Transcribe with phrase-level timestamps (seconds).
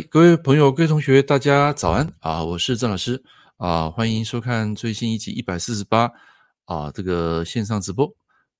[0.00, 2.42] 各位朋友、各位同学，大家早安啊！
[2.42, 3.22] 我是郑老师
[3.58, 6.10] 啊，欢迎收看最新一集一百四十八
[6.64, 8.10] 啊这个线上直播。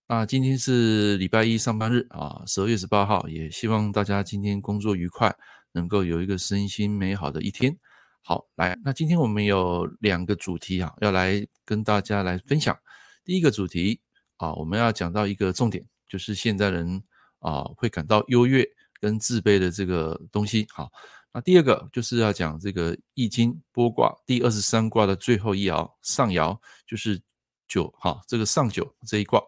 [0.09, 5.35] 那今天是礼拜一上班日啊，十二月十八号，也希望大家今天工作愉快，
[5.73, 7.75] 能够有一个身心美好的一天。
[8.21, 12.77] 好，来，那今天我们有两个主题啊，要来跟大家来分享。
[13.25, 14.03] 第一个主题
[14.37, 17.03] 啊，我们要讲到一个重点，就是现代人
[17.39, 18.67] 啊会感到优越
[19.01, 20.67] 跟自卑的这个东西。
[20.71, 20.91] 好。
[21.35, 27.21] 那第二个就是要讲这个《易经》波卦第二十三卦的最后一爻上爻，就是
[27.67, 29.43] 九哈，这个上九这一卦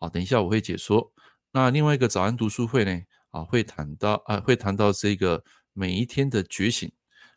[0.00, 0.08] 啊。
[0.08, 1.12] 等一下我会解说。
[1.52, 3.00] 那另外一个早安读书会呢
[3.30, 6.90] 啊，会谈到啊，会谈到这个每一天的觉醒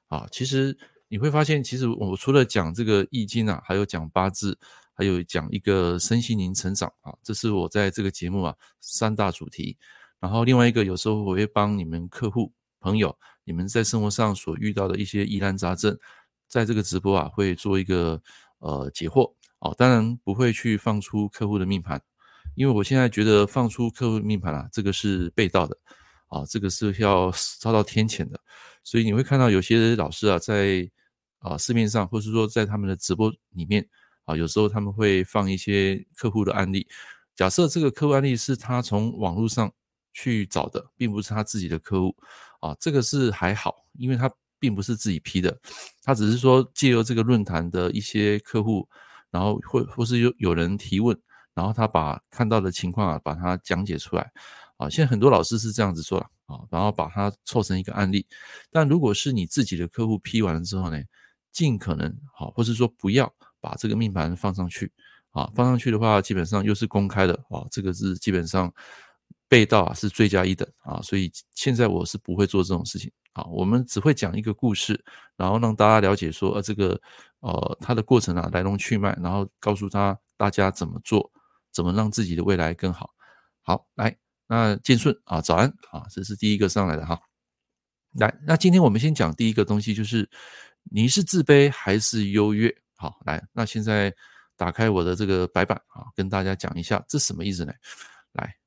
[0.07, 0.27] 啊。
[0.31, 0.75] 其实
[1.07, 4.57] 你会发现，其实我除了讲这个《易经》啊，还有讲八字，
[4.95, 9.77] 还有讲一个身心灵成长啊，这是我在这个节目啊三大主题。
[10.19, 13.17] 然后另外一个，有时候我会帮你们客户朋友。
[13.43, 15.97] 你们在生活上所遇到的一些疑难杂症，
[16.47, 18.21] 在这个直播啊会做一个
[18.59, 21.99] 呃解惑哦，当然不会去放出客户的命盘，
[22.55, 25.75] 因为我现在觉得放出客户命盘啊，这个是被盗的
[26.27, 28.39] 啊，这个是要 遭到天谴的，
[28.83, 30.87] 所以你会看到有些老师啊在
[31.39, 33.85] 啊市面上，或是说在他们的直播里面
[34.25, 36.87] 啊，有时候他们会放一些客户的案例，
[37.35, 39.69] 假设这个客户案例是他从网络上
[40.13, 42.15] 去找的，并不是他自己的客户。
[42.61, 45.59] 啊，这个是还好，因为他并不是自己批的，
[46.03, 48.87] 他只是说借由这个论坛的一些客户，
[49.31, 51.19] 然后或或是有有人提问，
[51.55, 54.31] 然后他把看到的情况啊，把它讲解出来。
[54.77, 58.25] 啊，现在很多老师是这样子做了啊，然后把它凑成一个案例。
[58.71, 60.99] 但如果是你自己的客户批完了之后呢，
[61.51, 64.91] 尽可能好，或是说不要把这个命盘放上去
[65.31, 68.71] 啊，放上去的话，基本上又是公开的啊，这个是基本上。
[69.51, 73.43] 被盗啊是罪加一等啊，所以现在我是不会做这种事情啊。
[73.51, 74.97] 我们只会讲一个故事，
[75.35, 76.97] 然后让大家了解说，呃，这个
[77.41, 81.29] 呃它的过程啊来龙去脉，然后告诉他大家怎么做，
[81.73, 83.09] 怎么让自己的未来更好。
[83.61, 84.15] 好，来，
[84.47, 87.19] 那建顺啊，早安啊，这是第一个上来的哈。
[88.13, 90.29] 来，那今天我们先讲第一个东西，就是
[90.89, 92.73] 你是自卑还是优越？
[92.95, 94.15] 好，来，那现在
[94.55, 97.73] 打开我的这个白板啊，跟大家讲一下，这什么意思呢？
[98.31, 98.60] 来。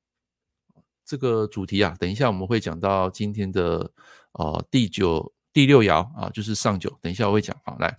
[1.04, 3.90] 这个主题啊，等一下我们会讲到今天的
[4.32, 6.88] 呃第九第六爻啊，就是上九。
[7.02, 7.96] 等一下我会讲啊，来，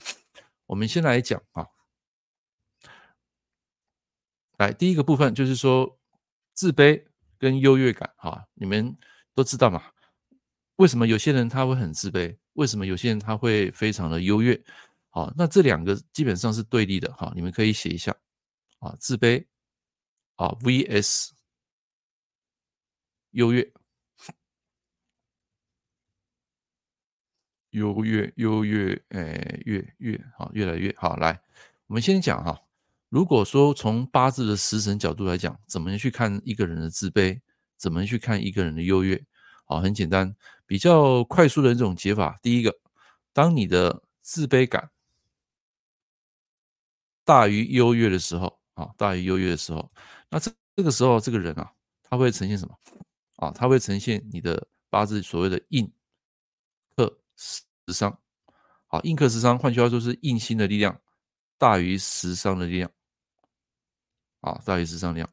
[0.66, 1.68] 我们先来讲啊，
[4.58, 6.00] 来第一个部分就是说
[6.54, 7.06] 自卑
[7.38, 8.98] 跟优越感哈，你们
[9.34, 9.84] 都知道嘛？
[10.78, 12.36] 为什么有些人他会很自卑？
[12.54, 14.60] 为什么有些人他会非常的优越？
[15.10, 18.16] 好，那这两个基本上是对立的哈，你们可以写一下
[18.80, 19.46] 啊，自卑
[20.36, 21.35] 啊 vs。
[23.36, 23.70] 优越，
[27.72, 31.18] 优越，优越，哎，越越好，越来越好。
[31.18, 31.42] 来，
[31.88, 32.58] 我们先讲哈。
[33.10, 37.42] 如果说从八字的食神角度来讲，怎么去看一个人的自卑？
[37.76, 39.22] 怎么去看一个人的优越？
[39.66, 40.34] 好，很简单，
[40.66, 42.40] 比较快速的这种解法。
[42.42, 42.74] 第一个，
[43.34, 44.90] 当你的自卑感
[47.26, 49.92] 大于优越的时候，啊，大于优越的时候，
[50.30, 52.80] 那这这个时候，这个人啊，他会呈现什么？
[53.36, 55.92] 啊，它会呈现你的八字所谓的印
[56.96, 58.18] 克食伤，
[58.88, 60.98] 好，印克食伤，换句话说是印星的力量
[61.58, 62.90] 大于食伤的力量，
[64.40, 65.30] 啊，大于食伤力量，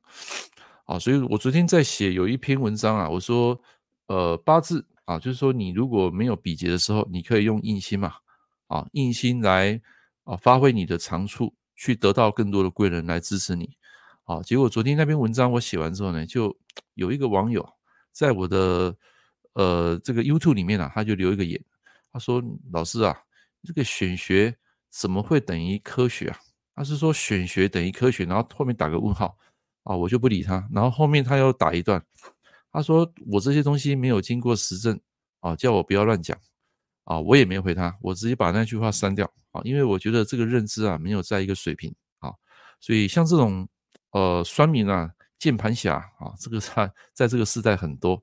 [0.84, 3.60] 啊，所以我昨天在写有一篇文章啊，我说，
[4.06, 8.14] 呃，八字啊，就是说你如果没有比劫的时候，你可以用印星嘛，
[8.66, 9.80] 啊，印星来
[10.24, 13.76] 啊发挥你的长处，去得到更多的贵人来支持你，
[14.24, 16.58] 啊，结果昨天那篇文章我写完之后呢，就
[16.94, 17.64] 有一个网友。
[18.12, 18.94] 在我的
[19.54, 21.62] 呃这个 YouTube 里面啊，他就留一个言，
[22.12, 22.42] 他说
[22.72, 23.16] ：“老师啊，
[23.64, 24.54] 这个选学
[24.90, 26.38] 怎么会等于科学啊？”
[26.76, 29.36] 他是说选学等于科学，然后后面打个问号
[29.84, 30.66] 啊，我就不理他。
[30.72, 32.02] 然后后面他又打一段，
[32.70, 34.98] 他说：“我这些东西没有经过实证
[35.40, 36.38] 啊，叫我不要乱讲
[37.04, 42.32] 啊。”我也没回他，我直接把那句话删掉啊，因为我觉得这个认知啊没有在一个水平啊，
[42.80, 43.68] 所以像这种
[44.12, 45.10] 呃酸民啊。
[45.42, 48.22] 键盘侠啊，这个在在这个时代很多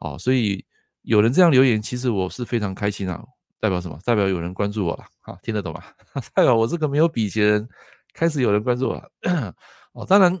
[0.00, 0.62] 啊，所以
[1.00, 3.24] 有人这样留言，其实我是非常开心啊。
[3.58, 3.98] 代表什么？
[4.04, 5.82] 代表有人关注我了啊，听得懂吗？
[6.34, 7.68] 代表我这个没有比劫的人
[8.12, 9.54] 开始有人关注我了。
[9.92, 10.38] 哦，当然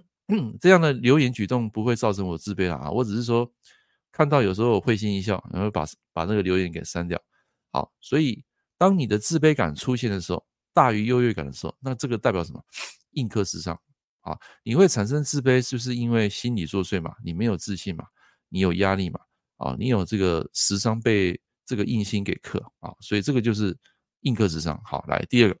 [0.60, 3.50] 这样的留言举动不会造成我自卑了啊，我只是说
[4.12, 7.18] 看到有时候我会心一笑，然后把把那个留言给删掉。
[7.72, 8.44] 好，所以
[8.76, 10.44] 当你的自卑感出现的时候，
[10.74, 12.62] 大于优越感的时候，那这个代表什么？
[13.12, 13.80] 印克时尚。
[14.20, 17.14] 啊，你会产生自卑，是不是因为心理作祟嘛？
[17.24, 18.04] 你没有自信嘛？
[18.48, 19.20] 你有压力嘛？
[19.56, 23.76] 啊，你有这个时伤被这个印星给克啊，所以这个就是
[24.20, 24.80] 印克食伤。
[24.84, 25.58] 好，来第二个，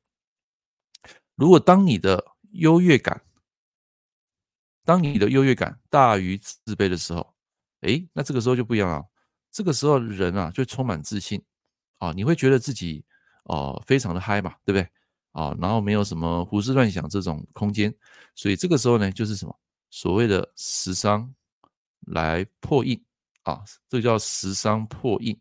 [1.34, 3.20] 如果当你的优越感，
[4.84, 7.34] 当你的优越感大于自卑的时候，
[7.80, 9.04] 诶，那这个时候就不一样了。
[9.50, 11.42] 这个时候人啊就充满自信
[11.98, 13.04] 啊，你会觉得自己
[13.44, 14.88] 哦非常的嗨嘛，对不对？
[15.38, 17.94] 啊，然后没有什么胡思乱想这种空间，
[18.34, 19.56] 所以这个时候呢就是什么
[19.88, 21.32] 所谓的食伤
[22.08, 23.00] 来破印
[23.44, 25.38] 啊，这叫食伤破印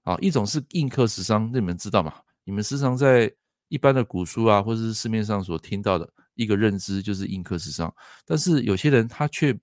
[0.00, 0.16] 啊。
[0.18, 2.14] 一种是印克食伤，那你们知道吗？
[2.42, 3.30] 你们时常在
[3.68, 7.94] 一般的古书啊，或者是市面上所听到的一个认知就是印克食伤，
[8.24, 9.54] 但是有些人他却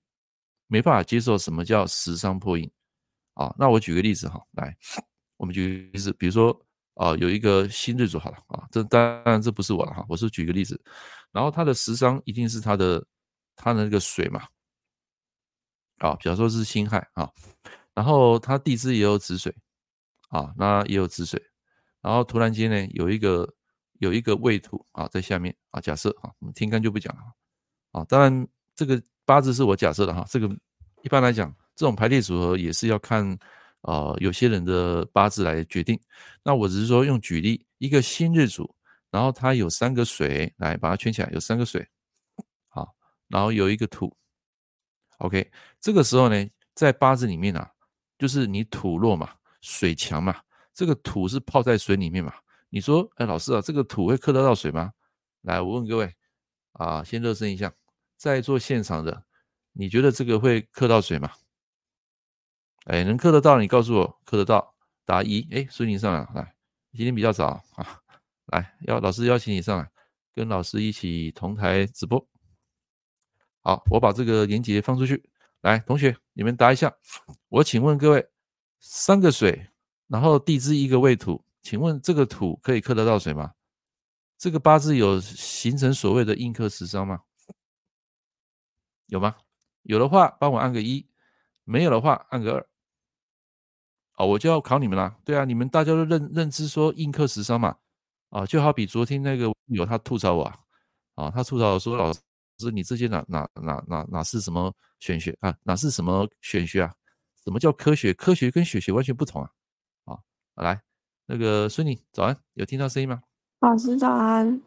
[0.68, 2.70] 没办法接受什么叫食伤破印。
[3.34, 4.76] 啊，那我举个例子哈，来，
[5.38, 6.56] 我们举个例子，比如说
[6.94, 10.80] 啊，有一个新日主好了啊，这当然这不是我了哈，我是举个例子，
[11.32, 13.04] 然后他的食伤一定是他的
[13.56, 14.46] 他的那个水嘛，
[15.98, 17.30] 啊，比方说是辛亥啊，
[17.94, 19.54] 然后他地支也有子水
[20.28, 21.42] 啊，那也有子水，
[22.00, 23.52] 然后突然间呢有一个
[24.00, 27.22] 有一个未土啊在下面啊，假设啊，我们天干就不讲了
[27.92, 30.48] 啊，当然这个八字是我假设的哈，这个
[31.02, 31.54] 一般来讲。
[31.76, 33.36] 这种排列组合也是要看，
[33.84, 35.98] 呃，有些人的八字来决定。
[36.42, 38.74] 那我只是说用举例，一个辛日主，
[39.10, 41.86] 然后它有三个水，来把它圈起来，有三个水，
[42.68, 42.94] 好，
[43.28, 44.14] 然后有一个土
[45.18, 45.50] ，OK。
[45.80, 47.70] 这个时候呢，在八字里面啊，
[48.18, 50.40] 就是你土弱嘛，水强嘛，
[50.72, 52.32] 这个土是泡在水里面嘛。
[52.70, 54.92] 你说，哎，老师啊，这个土会克得到水吗？
[55.42, 56.12] 来，我问各位，
[56.72, 57.70] 啊，先热身一下，
[58.16, 59.24] 在做现场的，
[59.72, 61.30] 你觉得这个会克到水吗？
[62.84, 63.58] 哎，能克得到？
[63.58, 65.48] 你告诉我，克得到，答一。
[65.50, 66.54] 哎，孙宁上来，来，
[66.92, 68.00] 今天比较早啊，
[68.46, 69.90] 来，要老师邀请你上来，
[70.34, 72.26] 跟老师一起同台直播。
[73.62, 75.30] 好，我把这个连接放出去。
[75.62, 76.94] 来，同学，你们答一下。
[77.48, 78.28] 我请问各位，
[78.80, 79.66] 三个水，
[80.08, 83.54] 然后地支一个未土，请问这个土可以克得到水吗？
[84.36, 87.22] 这个八字有形成所谓的印克食伤吗？
[89.06, 89.34] 有吗？
[89.84, 91.06] 有的话，帮我按个一；
[91.64, 92.68] 没有的话，按个二。
[94.16, 95.16] 哦，我就要考你们啦。
[95.24, 97.76] 对啊，你们大家都认认知说印克食伤嘛。
[98.30, 100.58] 啊，就好比昨天那个有他吐槽我啊，
[101.14, 102.20] 啊，他吐槽我说，老师
[102.72, 105.54] 你这些哪哪哪哪哪是什么玄学啊？
[105.62, 106.92] 哪是什么玄学啊？
[107.44, 108.12] 什么叫科学？
[108.14, 109.50] 科学跟玄学完全不同啊！
[110.06, 110.18] 啊，
[110.56, 110.80] 来，
[111.26, 113.20] 那个孙女早安，有听到声音吗？
[113.60, 114.60] 老师早安，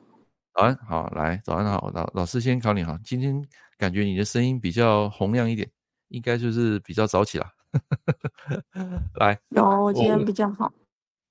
[0.53, 2.97] 早安，好，来，早安好，老老师先考你哈。
[3.03, 3.45] 今天
[3.77, 5.69] 感觉你的声音比较洪亮一点，
[6.07, 7.45] 应该就是比较早起了。
[9.19, 10.71] 来，有，我今天比较好。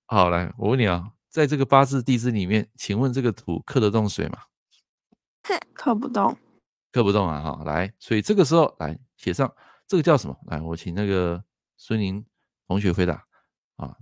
[0.06, 4.38] 好，来，我问你啊，在这个八字地支里面，请问这个土克得动水吗？
[5.74, 6.36] 克不动，
[6.92, 7.40] 克不动啊！
[7.40, 9.52] 哈，来，所以这个时候来写上
[9.86, 10.36] 这个叫什么？
[10.46, 11.42] 来，我请那个
[11.76, 12.24] 孙宁
[12.66, 13.24] 同学回答
[13.76, 13.96] 啊，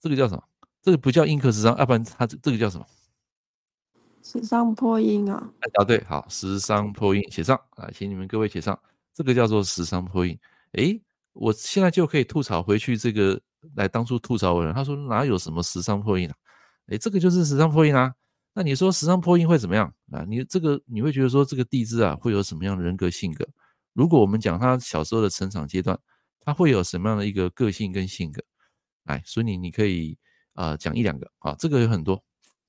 [0.00, 0.42] 这个叫什么？
[0.82, 2.86] 这个不叫印克食伤，要不然它这这个叫什么？
[4.22, 5.52] 食伤破印啊！
[5.60, 8.78] 哎，答对，好，食伤破印写上来，请你们各位写上，
[9.12, 10.38] 这个叫做食伤破印。
[10.72, 11.00] 诶。
[11.32, 13.40] 我现在就可以吐槽回去这个
[13.76, 16.34] 来当初吐槽我的人，他说哪有什么食伤破印啊？
[16.88, 18.12] 诶，这个就是食伤破印啊。
[18.52, 20.24] 那你说食伤破印会怎么样啊？
[20.28, 23.46] 你这个你会觉得说这个地支啊会有什么样的人格性格？
[23.92, 25.98] 如果我们讲他小时候的成长阶段，
[26.40, 28.42] 他会有什么样的一个个性跟性格？
[29.04, 30.18] 来，所以你你可以
[30.54, 32.20] 啊讲一两个啊，这个有很多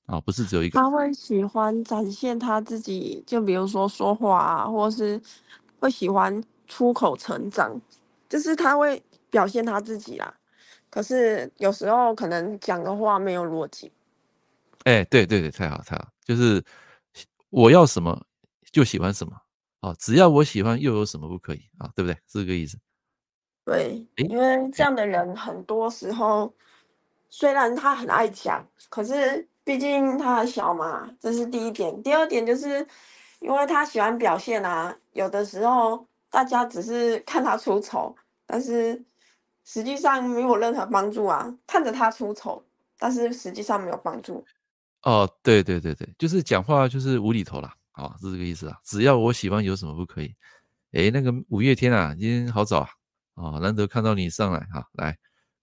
[0.06, 0.78] 啊，不是只有一个。
[0.78, 5.20] 他会喜欢展现他自己，就比如说说话啊，或是
[5.80, 7.80] 会喜欢出口成章。
[8.32, 10.34] 就是他会表现他自己啦，
[10.88, 13.92] 可是有时候可能讲的话没有逻辑。
[14.84, 16.64] 哎、欸，对对对，太好太好，就是
[17.50, 18.18] 我要什么
[18.70, 19.36] 就喜欢什么
[19.80, 21.92] 啊，只要我喜欢又有什么不可以啊？
[21.94, 22.14] 对不对？
[22.26, 22.78] 是这个意思。
[23.66, 26.54] 对，因为这样的人很多时候
[27.28, 32.02] 虽然他很爱讲，可是毕竟他还小嘛，这是第一点。
[32.02, 32.86] 第二点就是
[33.40, 38.16] 因为他喜欢表现啊，有的时候大家只是看他出丑。
[38.52, 39.02] 但是
[39.64, 41.50] 实际上没有任何帮助啊！
[41.66, 42.62] 看着他出丑，
[42.98, 44.44] 但是实际上没有帮助。
[45.04, 48.78] 哦，对对对对，就是讲话就是无厘头啦，啊，是这个意思啊。
[48.84, 50.34] 只要我喜欢，有什么不可以？
[50.90, 52.90] 诶，那个五月天啊，今天好早啊，
[53.36, 55.16] 哦，难得看到你上来哈，来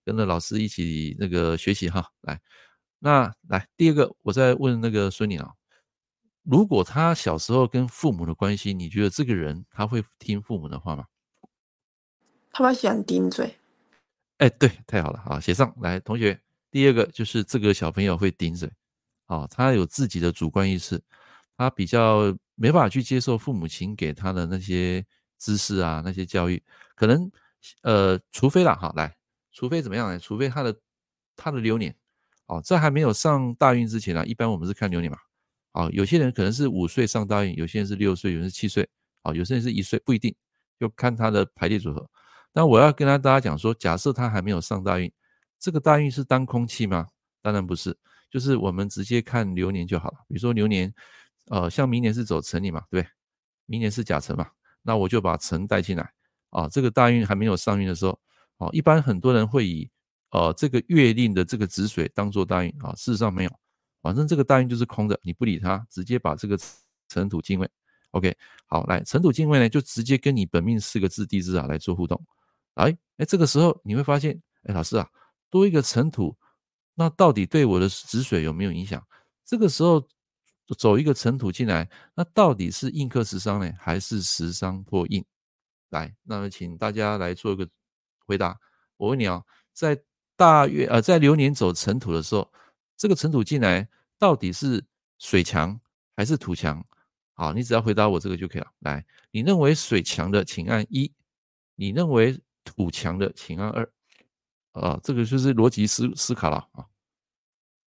[0.03, 2.41] 跟着老师一起那个学习哈，来，
[2.97, 5.51] 那来第二个，我再问那个孙女啊，
[6.41, 11.05] 如果他小时候跟父母的关系，你觉得这个人他会听父母的话吗？
[12.51, 13.55] 他们喜欢顶嘴，
[14.37, 16.39] 哎、对，太好了，好，写上来，同学。
[16.71, 18.71] 第二个就是这个小朋友会顶嘴，
[19.25, 21.01] 啊，他有自己的主观意识，
[21.57, 25.03] 他比较没办法去接受父母亲给他的那些
[25.37, 26.61] 知识啊，那些教育，
[26.95, 27.31] 可能，
[27.81, 29.15] 呃，除非啦，哈，来，
[29.51, 30.19] 除非怎么样呢？
[30.19, 30.75] 除非他的
[31.35, 31.95] 他的流年，
[32.45, 35.17] 哦，在还没有上大运之前啊，一般我们是看流年嘛，
[35.71, 38.87] 哦，有些人可能是五岁上大运，有些人是六岁，有人是七岁，
[39.23, 40.35] 哦，有些人是一岁，不一定，
[40.79, 42.07] 就看他的排列组合。
[42.53, 45.11] 但我要跟他大家讲说，假设他还没有上大运，
[45.59, 47.07] 这个大运是当空气吗？
[47.41, 47.97] 当然不是，
[48.29, 50.17] 就是我们直接看流年就好了。
[50.27, 50.93] 比如说流年，
[51.47, 53.11] 呃，像明年是走辰年嘛，对不对？
[53.65, 54.49] 明年是甲辰嘛，
[54.81, 56.11] 那我就把辰带进来
[56.49, 56.67] 啊。
[56.67, 58.19] 这个大运还没有上运的时候，
[58.57, 59.89] 啊，一般很多人会以
[60.31, 63.51] 呃这个月令的这个子水当做大运啊，事实上没有，
[64.01, 66.57] 反正这个大运就是空的，你不理它，直接把这个
[67.07, 67.69] 尘土进位。
[68.11, 72.19] OK，好，来尘土进位呢，就直接跟你本命四个字地支啊来做互动。
[72.79, 75.07] 哎哎，这个时候你会发现，哎，老师啊，
[75.49, 76.35] 多一个尘土，
[76.95, 79.05] 那到底对我的子水有没有影响？
[79.45, 80.07] 这个时候
[80.77, 85.23] 走一个尘土进来，那到底是印克石伤呢，还是石伤破印？
[85.89, 87.67] 来，那么请大家来做一个
[88.25, 88.57] 回答。
[88.95, 89.43] 我问你啊，
[89.73, 90.01] 在
[90.35, 92.49] 大运呃，在流年走尘土的时候，
[92.95, 94.85] 这个尘土进来到底是
[95.17, 95.77] 水强
[96.15, 96.85] 还是土强？
[97.33, 98.67] 好，你只要回答我这个就可以了。
[98.79, 101.11] 来，你认为水强的，请按一；
[101.75, 102.39] 你认为
[102.79, 103.91] 土强的，请按二，
[104.71, 106.85] 啊，这个就是逻辑思思考了啊，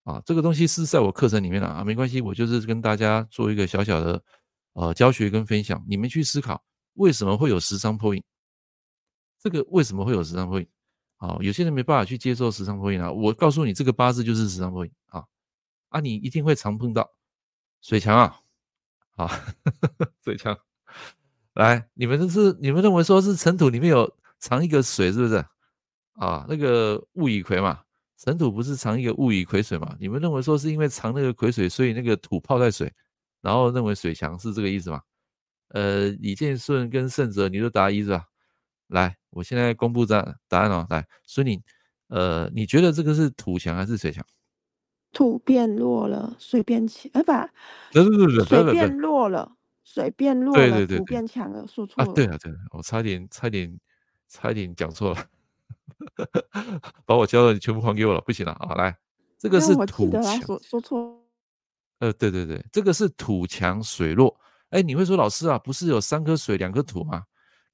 [0.03, 4.23] 啊，这个东西是在我课程里面了啊，没关系，我就是跟大家做一个小小的
[4.73, 8.23] 呃教学跟分享，你们去思考为什么会有食伤破印，
[9.41, 10.67] 这个为什么会有食伤破印？
[11.17, 15.25] 啊，有些人没办法去接受食伤破印啊，我告诉你，这个八字就是食伤破印啊，
[15.89, 17.09] 啊，你一定会常碰到
[17.81, 18.39] 水强啊，
[19.15, 19.27] 啊，
[20.23, 20.55] 水强，
[21.55, 24.15] 来，你们这是你们认为说是尘土里面有。
[24.43, 25.35] 藏一个水是不是
[26.15, 26.45] 啊？
[26.49, 27.79] 那个物以癸嘛，
[28.17, 29.95] 神土不是藏一个物以癸水嘛？
[30.01, 32.91] 你们认为说是因为藏那个癸水，所以那个土泡在水，
[33.41, 34.99] 然后认为水强是这个意思吗？
[35.69, 38.25] 呃，李建顺跟胜泽，你都答一是吧？
[38.87, 40.85] 来，我现在公布答答案哦。
[40.89, 41.63] 来，孙宁，
[42.09, 44.25] 呃，你觉得这个是土强还是水强？
[45.13, 47.31] 土变弱了，水变强，哎，不，
[48.43, 52.11] 水变弱了，水变弱了，对对对，土变强了，说错了。
[52.11, 53.79] 啊，对了对了，我差点差点。
[54.33, 55.27] 差一点讲错了，
[57.05, 58.73] 把我教的全部还给我了，不行了啊！
[58.73, 58.97] 来，
[59.37, 61.23] 这个是土强，说说错。
[61.99, 64.35] 呃，对对对，这个是土强水弱。
[64.69, 67.23] 哎，你会说老师啊，不是有三颗水两颗土吗？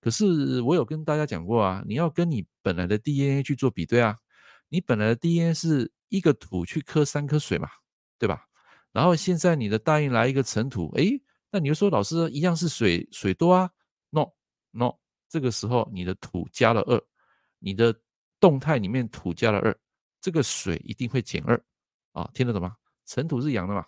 [0.01, 4.18] 可是我有跟大家讲过啊，你要跟你本来的 DNA 去做比对啊。
[4.68, 7.70] 你本来的 DNA 是一个土去克三颗水嘛，
[8.20, 8.46] 对吧？
[8.92, 11.06] 然后现在你的大运来一个尘土，哎，
[11.51, 13.72] 那你就说老师一样是水水多啊
[14.10, 14.34] ？No
[14.72, 14.96] No。
[15.29, 17.01] 这个时候，你的土加了二，
[17.59, 17.95] 你的
[18.39, 19.77] 动态里面土加了二，
[20.19, 21.62] 这个水一定会减二
[22.13, 22.75] 啊，听得懂吗？
[23.05, 23.86] 尘土是阳的嘛，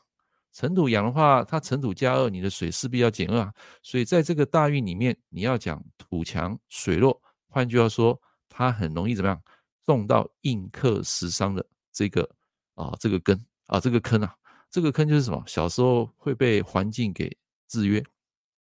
[0.54, 3.54] 尘土阳的话，它尘土加二，你的水势必要减二啊。
[3.82, 9.42] 所以在这个大运里面，你要讲土强水弱，换句话说，它很容易怎么样，
[9.86, 12.30] 中到硬克食伤的这个
[12.76, 14.36] 啊这个根啊这个坑啊，
[14.70, 15.44] 这个坑就是什么？
[15.48, 17.36] 小时候会被环境给
[17.68, 18.04] 制约。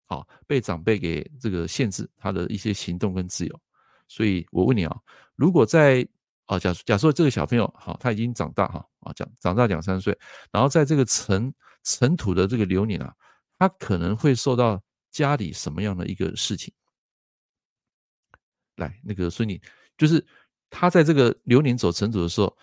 [0.07, 3.61] 好，被长辈给这个限制他的一些行动跟自由，
[4.09, 4.97] 所以我问你啊，
[5.35, 6.07] 如果在
[6.47, 10.17] 啊，假假设这个小朋友好，他已经长大哈啊，长长大两三岁，
[10.53, 13.13] 然后在这个尘尘土的这个流年啊，
[13.59, 16.73] 他可能会受到家里什么样的一个事情？
[18.77, 19.61] 来，那个孙女，
[19.99, 20.25] 就是
[20.71, 22.57] 他在这个流年走尘土的时候，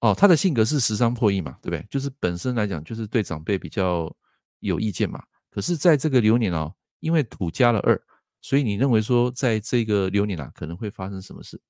[0.00, 1.86] 哦，他的性格是食伤破印嘛，对不对？
[1.88, 4.14] 就是本身来讲，就是对长辈比较
[4.58, 5.24] 有意见嘛。
[5.58, 8.00] 可是，在这个流年哦，因为土加了二，
[8.40, 11.60] 所以你认为说，在这个流年啊，可能会发生什么事？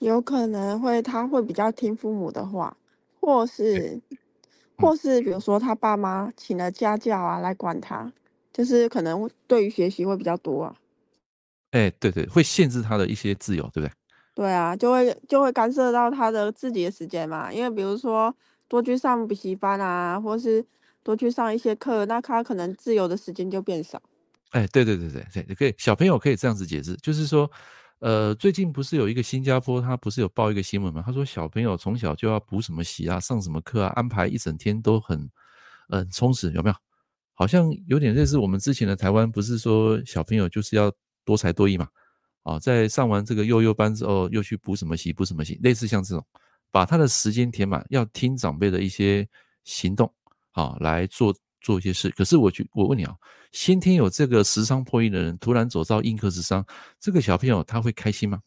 [0.00, 2.76] 有可能会，他会比较听父母的话，
[3.18, 3.98] 或是，
[4.76, 8.12] 或是比如说他爸妈请了家教啊来管他，
[8.52, 10.76] 就是可能对于学习会比较多啊。
[11.70, 13.92] 哎，对对，会限制他的一些自由，对不对？
[14.34, 18.36] 对啊，就会就会干涉到他的自己的时间嘛，因为比如说
[18.68, 20.62] 多去上补习班啊，或是。
[21.02, 24.00] 多去上一些课，那他可能自由的时间就变少。
[24.50, 27.50] 哎，对对对对对，可以，小朋友可以这样子解释，就是说，
[28.00, 31.02] 呃，最近不是有一个新加坡，他不是有报一个新闻吗？
[31.04, 35.30] 他说小朋友从小就要补什么习啊，上什么课啊，安排一整天都很，
[35.88, 36.76] 嗯、充实，有没有？
[37.34, 40.92] 好像有点类似我们之前的台湾，不是说小朋友就是要
[41.24, 41.88] 多才多艺嘛？
[42.42, 46.22] 啊，在上完这个幼幼班之后，又去补什么习，补什么习，类似像这种，
[46.70, 49.26] 把他的时间填满，要听长辈的一些
[49.64, 50.12] 行动。
[50.52, 52.10] 好，来做做一些事。
[52.10, 53.14] 可是我去，我问你啊，
[53.52, 56.64] 先天有这个食伤破印的人，突然走到印克食伤，
[57.00, 58.40] 这个小朋友他会开心吗？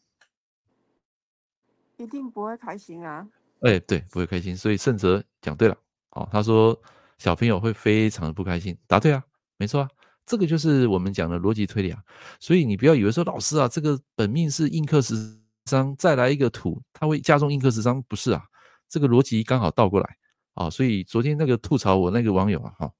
[1.98, 3.26] 一定不会开心啊！
[3.60, 4.54] 哎、欸，对，不会开心。
[4.54, 5.76] 所以胜哲讲对了，
[6.10, 6.78] 哦，他说
[7.16, 9.22] 小朋友会非常的不开心，答对啊，
[9.56, 9.88] 没错啊，
[10.26, 11.98] 这个就是我们讲的逻辑推理啊。
[12.38, 15.14] 所以你不要以为说老师啊，这个本命是印克十
[15.64, 18.02] 伤，再来一个土，它会加重印克十伤？
[18.02, 18.44] 不是啊，
[18.90, 20.16] 这个逻辑刚好倒过来
[20.56, 20.68] 啊。
[20.68, 22.92] 所以昨天那个吐槽我那个网友啊，哈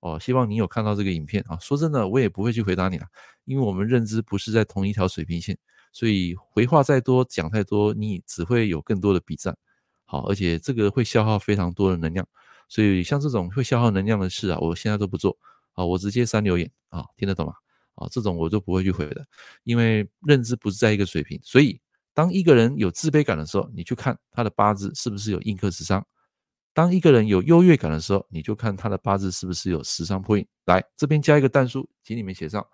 [0.00, 1.56] 哦，希望你有看到这个影片啊。
[1.62, 3.06] 说真的，我也不会去回答你了，
[3.46, 5.56] 因为我们认知不是在同一条水平线，
[5.92, 9.56] 所以回话再多，讲太多，你只会有更多的笔战。
[10.04, 12.28] 好，而且这个会消耗非常多的能量，
[12.68, 15.34] 所以像这种会消耗能量的事啊，我现在都不做
[15.72, 17.54] 啊，我直接删留言啊，听得懂吗？
[17.94, 19.24] 啊，这种我都不会去回的，
[19.62, 21.40] 因为认知不是在一个水平。
[21.44, 21.80] 所以，
[22.12, 26.02] 当一个人有自卑感的时候，你去看他的八字是不是有印克食伤；
[26.74, 30.46] 当一个人有优越感的时候，你就看他的八字是不是有食伤破印。
[30.66, 32.66] 来，这边加一个但书，请你们写上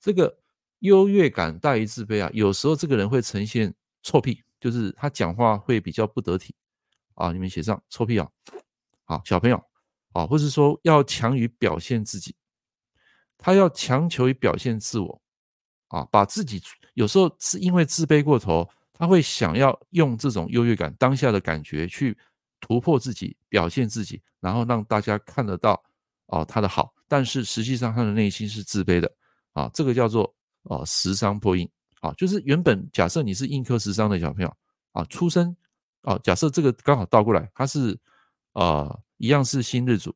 [0.00, 0.38] 这个
[0.78, 2.30] 优越感大于自卑啊。
[2.32, 6.54] 有时候这个人会呈现臭屁，就是他讲话会比较不得体
[7.14, 7.32] 啊。
[7.32, 8.30] 你们写上臭屁啊，
[9.04, 9.60] 好，小朋友
[10.12, 12.34] 啊，或是说要强于表现自己。
[13.36, 15.20] 他要强求于表现自我，
[15.88, 16.62] 啊，把自己
[16.94, 22.16] 有时候是因为自卑过头，他会想要用这种优越感当下的感觉去
[22.60, 25.82] 突破自己，表现自己，然后让大家看得到
[26.26, 29.10] 啊他的好，但是实际上他的内心是自卑的，
[29.52, 30.32] 啊，这个叫做
[30.64, 31.68] 啊食伤破印，
[32.00, 34.56] 啊，就是原本假设你是印克食伤的小朋友，
[34.92, 35.56] 啊，出生
[36.02, 37.98] 啊，假设这个刚好倒过来，他是
[38.52, 40.14] 啊一样是辛日主，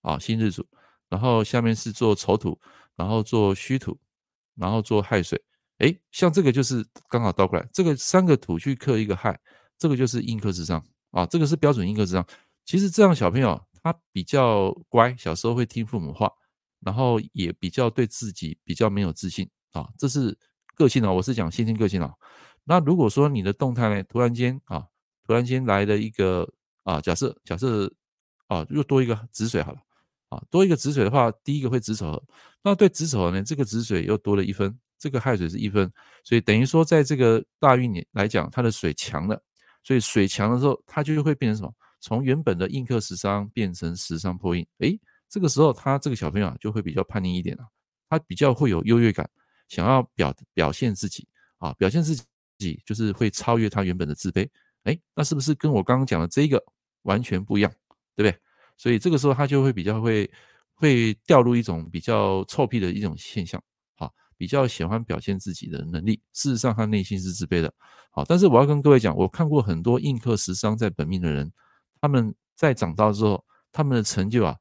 [0.00, 0.66] 啊辛日主。
[1.08, 2.58] 然后下面是做丑土，
[2.96, 3.94] 然后做戌土，
[4.54, 5.38] 然后做亥水。
[5.80, 9.38] 诶，像这个就是刚好倒过来，这个三个土去克一个亥，
[9.76, 11.24] 这个就是印克食伤啊。
[11.24, 12.26] 这个是标准印克食伤。
[12.64, 16.28] 其实这样小朋友他比较乖，小时候会听父母话，
[16.80, 19.88] 然后也比较对自己比较没有自信啊。
[19.96, 20.36] 这是
[20.74, 22.12] 个性啊，我是讲先天个性啊。
[22.64, 24.86] 那如果说你的动态呢，突然间啊，
[25.24, 27.92] 突然间来了一个啊，假设假设
[28.48, 29.78] 啊，又多一个子水好了。
[30.28, 32.24] 啊，多一个子水的话，第一个会子丑，
[32.62, 35.92] 那对子丑呢，这个子水又多了一分，这个亥水是一分，
[36.24, 39.42] 所以等于说在这个大运年来讲，它的水强了，
[39.82, 41.74] 所以水强的时候，它就会变成什么？
[42.00, 44.66] 从原本的印克食伤变成食伤破印。
[44.78, 47.64] 诶，这个时候他这个小朋友啊就会比较叛逆一点了，
[48.08, 49.28] 他比较会有优越感，
[49.68, 51.26] 想要表表现自己
[51.58, 52.16] 啊，表现自
[52.58, 54.48] 己就是会超越他原本的自卑。
[54.84, 56.62] 诶，那是不是跟我刚刚讲的这个
[57.02, 57.72] 完全不一样？
[58.16, 58.36] 对不对？
[58.76, 60.28] 所以这个时候他就会比较会
[60.74, 63.62] 会掉入一种比较臭屁的一种现象，
[64.42, 66.20] 比较喜欢表现自己的能力。
[66.32, 67.72] 事实上他内心是自卑的，
[68.10, 71.48] 好，但是我要跟各位讲，我看过很多印克食伤在本命的人，
[72.00, 74.56] 他们在长大之后，他们的成就啊，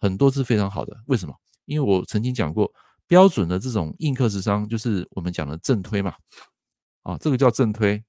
[0.00, 0.96] 很多是非常好的。
[1.08, 1.34] 为什么？
[1.66, 2.72] 因为我曾经讲过，
[3.06, 6.14] 标准的这种印克食伤就是我们讲的正推嘛，
[7.02, 8.02] 啊，这个叫正推，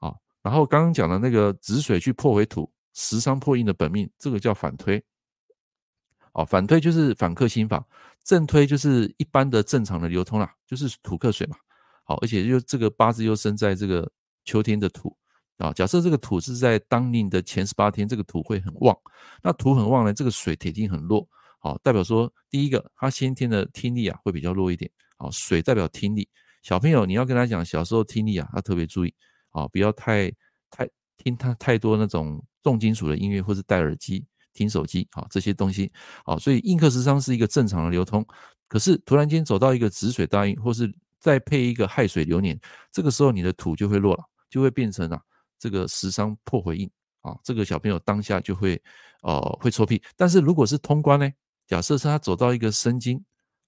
[0.00, 2.70] 啊，然后刚刚讲的那个子水去破为土。
[2.92, 5.02] 食伤破印的本命，这个叫反推，
[6.32, 7.84] 哦，反推就是反克心法，
[8.22, 11.56] 正推就是一般的正常的流通啦，就是土克水嘛，
[12.04, 14.10] 好，而且又这个八字又生在这个
[14.44, 15.16] 秋天的土
[15.58, 18.96] 啊，假设这个土是在当令的前十八天，这个土会很旺，
[19.42, 26.28] 那土很旺呢，这个水铁定很弱，好，代表说第一个，他先天的听力啊会比较弱一点，好，水代表听力，
[26.62, 29.12] 小朋友你要跟他讲，小时候听力啊，要特别注意，
[29.50, 30.30] 啊，不要太
[30.70, 32.44] 太听他太多那种。
[32.62, 35.90] 重金属的音乐，或是戴耳机听手机，好，这些东西，
[36.24, 38.26] 好，所以印克食伤是一个正常的流通。
[38.68, 42.58] 可是突然间走到一个止水大运，或是再配一个亥水流年，
[42.92, 45.20] 这个时候你的土就会弱了，就会变成啊
[45.58, 46.90] 这个食伤破回印
[47.22, 48.80] 啊，这个小朋友当下就会
[49.22, 50.02] 呃会臭屁。
[50.16, 51.28] 但是如果是通关呢，
[51.66, 53.22] 假设是他走到一个申金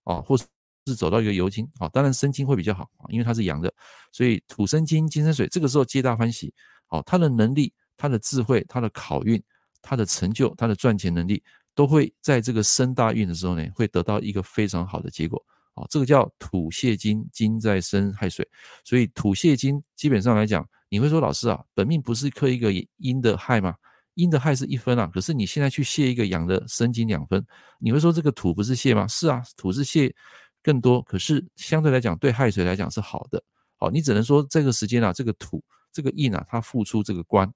[0.05, 3.73] 啊，或是走到一个油金啊，当然生金会比较好啊，因为它是阳的，
[4.13, 6.53] 所以土生金，金生水，这个时候皆大欢喜，
[6.87, 7.73] 好，他的能力。
[7.95, 9.41] 他的智慧、他的考运、
[9.83, 11.43] 他的成就、他的赚钱能力，
[11.75, 15.45] 都会在这个生大运的时候呢，会得到一个非常好的结果。
[15.75, 18.47] 啊，这个叫土泄金，金在生亥水，
[18.85, 23.75] 所以土泄金基本上来讲，你会说老师啊，本命不是克一个阴的亥吗？
[24.15, 27.43] 阴的亥是一分啊，可是你现在去泄一个阳的生金两分，
[27.79, 29.09] 你会说这个土不是泄吗？
[29.09, 30.15] 是啊，土是泄
[30.63, 33.43] 更多，可是相对来讲对亥水来讲是好的。
[33.77, 37.51] 好，你只能说这个时间啊，这个土这个印啊，它付出这个官。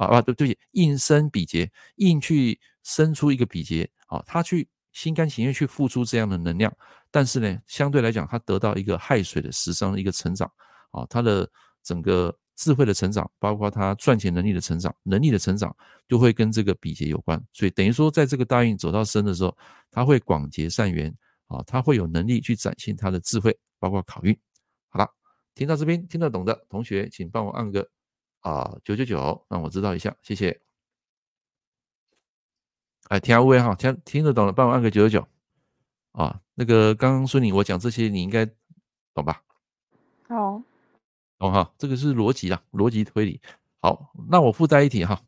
[0.00, 6.74] 啊啊，对对不起，印生比劫，印去生出一个比劫，啊，他去心甘情愿去付出这样的能量，
[7.10, 10.50] 但是呢，相对来讲，他得到一个亥水的食伤的一个成长，
[10.90, 11.46] 啊，他的
[11.82, 15.76] 整个智慧的成长，包括他赚钱能力的成长，能力的成长，
[16.08, 19.54] 就会跟这个比劫有关，所以等于说，在这个大运走到生的时候，
[19.90, 21.14] 他会广结善缘，
[21.48, 24.34] 啊，他会有能力去展现他的智慧，包括考运。
[24.88, 25.06] 好了，
[25.54, 27.86] 听到这边听得懂的同学，请帮我按个。
[28.40, 30.60] 啊，九九九，让我知道一下，谢谢。
[33.08, 35.28] 哎，听乌哈，听听得懂了，帮我按个九九九。
[36.12, 38.44] 啊，那个刚刚说你我讲这些，你应该
[39.14, 39.42] 懂吧？
[40.28, 40.62] 好。
[41.38, 41.72] 懂哈？
[41.78, 43.40] 这个是逻辑啦，逻辑推理。
[43.80, 45.18] 好，那我附带一题哈，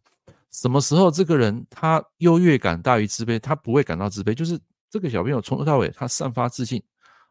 [0.51, 3.38] 什么时候这个人他优越感大于自卑？
[3.38, 6.83] 他不会感到自卑，就是这个小朋友从头到尾他散发自信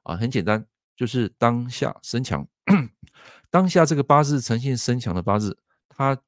[0.04, 0.66] 啊，很简单，
[0.96, 2.48] 就是当下身强，
[3.52, 5.56] 当下这个八字呈现身强的八字，
[6.02, 6.22] 他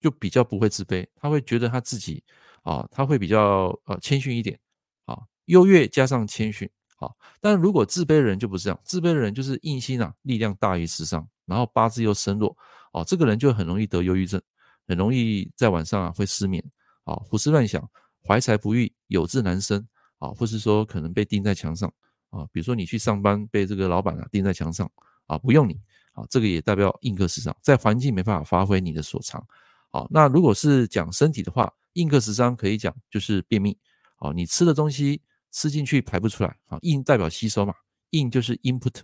[0.00, 2.22] 就比较不会自卑，他会觉得他自己
[2.62, 4.58] 啊，他会比较呃谦逊一点
[5.04, 6.68] 啊，优越加上谦逊。
[6.98, 12.56] 啊，但如果自卑的人就不是这样，自卑的人就是硬心啊，力量大于食伤，然后八字又身弱，
[12.92, 14.40] 哦，这个人就很容易得忧郁症，
[14.86, 16.62] 很容易在晚上啊会失眠，
[17.02, 17.90] 啊，胡思乱想，
[18.24, 19.84] 怀才不遇，有志难伸，
[20.18, 21.92] 啊，或是说可能被钉在墙上，
[22.30, 24.88] 啊，比如说你去上班被这个老板啊钉在墙上，
[25.26, 25.80] 啊，不用你，
[26.12, 29.44] 啊，这个也代表印克食伤，在环境没办法发挥你的所长，
[29.90, 33.76] 好，那如果是讲身体的话，印克食伤可以讲就是便秘，
[34.16, 35.20] 啊，你吃的东西。
[35.54, 37.74] 吃进去排不出来啊，印代表吸收嘛，
[38.12, 39.02] 印就是 input，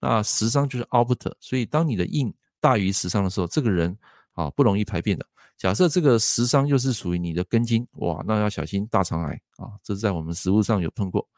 [0.00, 3.94] 那食伤就是 output，所以当你的印大于食伤的时候，这个人
[4.32, 5.26] 啊不容易排便的。
[5.58, 11.28] 假设这个食伤又是属于你的根茎，哇，那要小心大肠癌啊，这是在我们实务上有碰过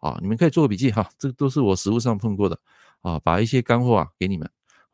[0.00, 2.60] 啊，你们可以做个笔记哈，这都是我实务上碰过的
[3.00, 4.46] 啊，把一些干货啊给你们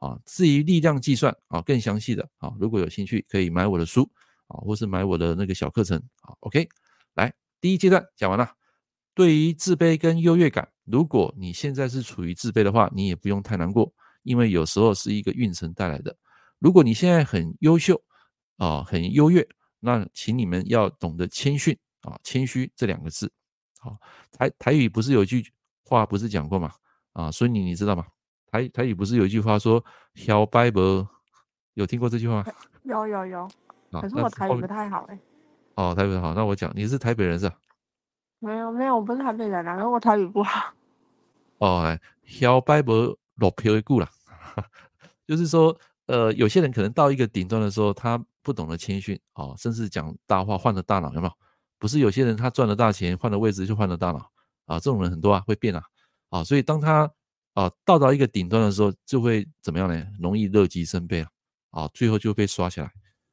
[0.06, 4.08] 啊，至于力量计算啊更详细的啊，如果有兴趣可以买我的书
[4.46, 6.68] 啊，或是买我的那个小课程啊，OK，
[7.14, 8.48] 来第一阶段讲完了。
[9.14, 13.92] 对于自卑跟优越感，如果你现在是处于自卑的话，你也不用太难过，
[14.22, 16.14] 因为有时候是一个运程带来的。
[16.58, 18.00] 如果你现在很优秀
[18.58, 19.46] 啊，很优越，
[19.80, 23.32] 那请你们要懂得谦逊啊，谦虚这两个字。
[23.80, 23.98] 好，
[24.32, 25.50] 台台语不是有句
[25.82, 26.70] 话不是讲过吗？
[27.14, 28.04] 啊，所以你你知道吗？
[28.56, 31.06] 台台语不是有一句话说“小白伯”，
[31.74, 32.44] 有听过这句话吗？
[32.84, 33.48] 有 有有，
[33.92, 35.18] 可是我台语不太好哎。
[35.74, 37.56] 哦，台语好，那我讲，你是台北人是吧？
[38.38, 40.72] 没有没有，我不是台北人，然后我台语不好。
[41.58, 44.08] 哦，小白伯落票一顾了，
[45.26, 51.32] 就是说，呃，有些人可能到一个顶端的时候，他不懂得谦逊哦，甚至讲大话，换了大脑，有没有？
[51.78, 54.30] 不是有些人他赚了大钱，换了位置就换了大脑
[54.64, 55.82] 啊，这种人很多啊，会变啊，
[56.30, 57.10] 啊，所以当他
[57.56, 60.06] 啊到达一个顶端的时候，就会怎么样呢？
[60.20, 61.28] 容易乐极生悲啊，
[61.70, 62.88] 啊，最后就被刷起来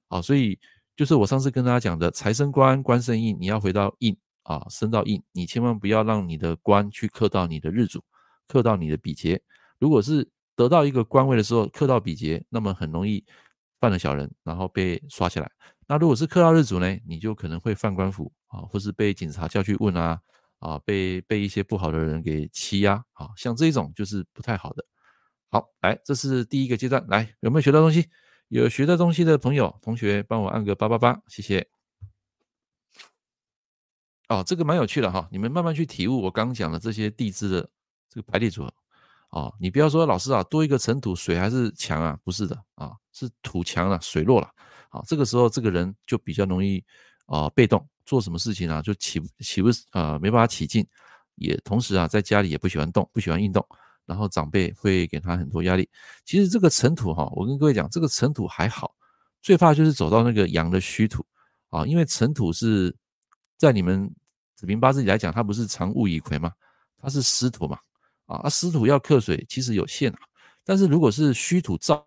[0.08, 0.58] 啊，所以
[0.96, 4.18] 就是我上次跟大家讲的财生官，官生印，你要回到印。
[4.44, 8.04] 啊，升到印，你千万不要让你的官去克到你的日主，
[8.46, 9.42] 克到你的比劫。
[9.80, 13.24] 如果是得到一个官位的时候克到比劫，那么很容易
[13.80, 15.50] 犯了小人，然后被刷起来。
[15.88, 20.20] 那如果是克到日主呢，你就可能会犯官府啊，或是被警察叫去问啊，
[20.64, 24.86] 啊，被被一些不好的人给欺压啊，像这种就是不太好的。
[25.50, 28.10] 好，来，这是第一个阶段，来，有没有学到东西？
[28.48, 31.68] 有学到东西的朋友，同学帮我按个八八八，谢谢。
[34.30, 37.70] 哦，这个蛮有趣的哈，你们慢慢去体悟我刚讲的这些地支的
[38.10, 38.74] 这个排列组合。
[39.32, 42.18] 哦，你不要说老师啊，多一个尘土，水还是强啊？
[42.24, 44.50] 不是的啊，是土强了，水弱了。
[44.92, 46.82] 啊，这个时候这个人就比较容易
[47.26, 50.86] 啊被动，做什么事情啊就起起不啊没办法起劲，
[51.36, 53.66] 也同时啊在家里也不喜欢动，不喜欢运动，
[54.06, 55.90] 然后长辈会给他很多压力。
[56.26, 58.94] 其实这个尘土哈，我跟各位讲，这个尘土还好，
[59.42, 61.26] 最怕就是走到那个阳的虚土
[61.70, 62.96] 啊，因为尘土是
[63.58, 64.14] 在你们。
[64.56, 66.50] 子平八字里来讲，它不是藏物乙癸嘛？
[67.02, 67.78] 它是湿土嘛，
[68.28, 70.20] 啊，湿土要克水其实有限啊。
[70.64, 72.02] 但是如果是虚土燥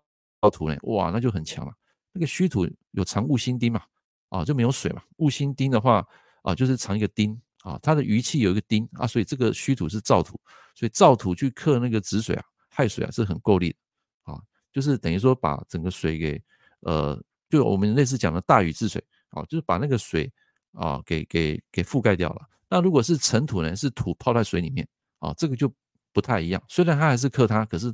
[0.51, 1.71] 土呢，哇，那就很强了。
[2.13, 3.83] 那个虚土有藏戊辛丁嘛，
[4.29, 5.01] 啊，就没有水嘛。
[5.17, 6.05] 戊辛丁的话，
[6.43, 10.39] 啊，就是藏一个丁啊，它的余气有一个丁啊，所以这个虚土是燥土，
[10.75, 14.39] 所以燥土去克那个子水啊，亥水啊，是很够力的啊，
[14.71, 16.41] 就是等于说把整个水给
[16.81, 20.31] 呃，就我们类似讲的大禹治水啊，就是把那个水。
[20.73, 22.41] 啊，给给给覆盖掉了。
[22.69, 23.75] 那如果是尘土呢？
[23.75, 24.87] 是土泡在水里面
[25.17, 25.73] 啊，这个就
[26.13, 26.61] 不太一样。
[26.67, 27.91] 虽然它还是克它，可是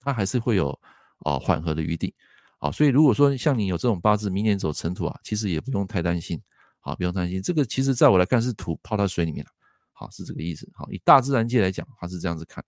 [0.00, 0.68] 它还是会有
[1.20, 2.14] 啊缓和的余地。
[2.58, 6.42] 啊，所以如果说像你有这种八字，明年走辰土啊，其实也不用太担心。
[6.80, 7.42] 啊，不用担心。
[7.42, 9.50] 这个其实在我来看是土泡到水里面了。
[9.92, 10.70] 好，是这个意思。
[10.72, 12.64] 好，以大自然界来讲，它是这样子看。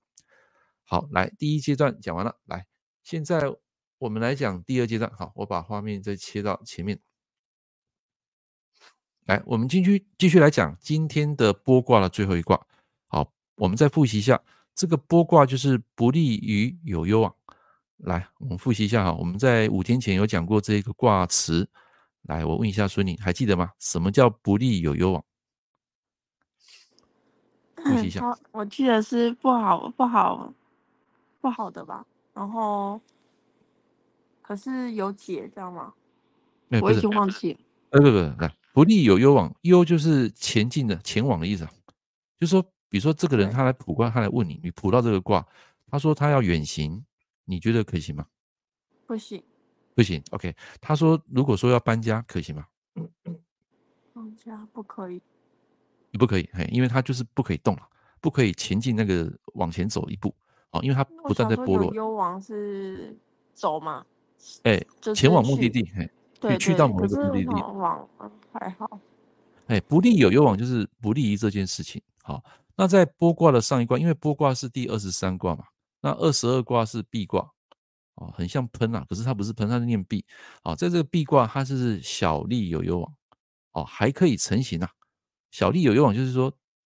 [0.83, 2.37] 好，来第一阶段讲完了。
[2.47, 2.67] 来，
[3.05, 3.41] 现在
[3.99, 5.09] 我们来讲第二阶段。
[5.17, 6.99] 好，我把画面再切到前面。
[9.27, 12.61] 来，我们继续继续来讲今天的剥卦的最后一卦。
[13.07, 14.43] 好，我们再复习一下，
[14.75, 17.33] 这个剥卦就是不利于有攸往。
[17.99, 21.69] 来，我们复习一下哈，我们在五天前有讲过这个卦辞。
[22.23, 23.71] 来，我问一下孙宁，还记得吗？
[23.79, 25.25] 什么叫不利有攸往？
[27.77, 28.25] 复习一下。
[28.25, 30.53] 我我记得是不好不好
[31.41, 32.05] 不好的吧？
[32.35, 33.01] 然后
[34.43, 35.93] 可是有解，知道吗？
[36.83, 37.59] 我已经忘记了。
[37.91, 38.55] 呃，不不，来。
[38.73, 41.71] 不利有攸往，攸就是前进的、前往的意思啊。
[42.39, 45.45] 就是说，比如说这个人他来卜卦，他来问你，你卜到这个卦，
[45.91, 47.05] 他说他要远行，
[47.49, 48.27] 你觉得可行吗？
[49.07, 49.43] 不行，
[49.95, 50.23] 不行。
[50.33, 52.67] OK，他说如果说要搬家，可行吗？
[54.13, 55.23] 搬家不可以，
[56.19, 57.89] 不可以，嘿，因为他就是不可以动了，
[58.21, 60.35] 不可以前进那个往前走一步，
[60.73, 61.95] 哦，因为他不断在剥落。
[61.95, 63.17] 幽王是
[63.55, 64.05] 走嘛？
[64.65, 64.79] 哎，
[65.15, 67.51] 前往目的地，嘿，对，去到某一个目的地。
[67.51, 68.07] 往
[68.53, 69.01] 还好。
[69.69, 72.03] 哎，不利有幽王，就是不利于这件事情。
[72.23, 72.45] 好，
[72.77, 75.65] 那在剥卦的上一卦，因为剥卦是第二十三卦嘛，
[76.01, 77.51] 那二十二卦是闭卦，
[78.15, 80.25] 哦，很像喷啊，可是它不是喷，它是念闭。
[80.63, 83.15] 啊，在这个闭卦，它是小利有攸往，
[83.73, 84.91] 哦，还可以成行啊。
[85.51, 86.53] 小利有攸往，就是说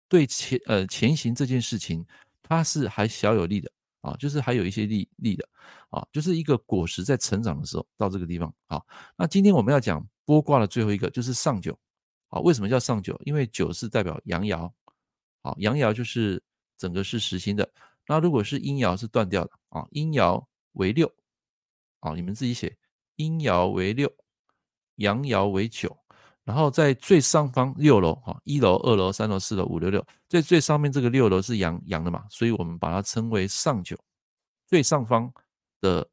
[0.08, 2.04] 对前呃前行这件事情，
[2.42, 5.48] 它是还小有利的啊，就是还有一些利利的
[5.90, 8.54] 啊，就是一个果实在成长的时候到这个地方。
[8.66, 8.82] 啊，
[9.16, 11.78] 那今天我们要讲剥卦的最后一个就是上九。
[12.28, 13.20] 啊，为什么叫上九？
[13.24, 14.68] 因为九是代表阳爻，
[15.40, 16.42] 好，阳爻就是
[16.76, 17.68] 整个是实心的。
[18.06, 21.10] 那如果是阴爻是断掉的啊，阴爻为六，
[22.00, 22.76] 啊，你们自己写，
[23.16, 24.10] 阴爻为六，
[24.96, 25.96] 阳爻为九，
[26.44, 33.96] 然后在最上方六楼，哈，一楼、二楼、三楼、四楼、五六、六，在最上面这个六楼是阳阳的嘛，所以我们把它称为上九，
[34.66, 35.32] 最上方
[35.80, 36.08] 的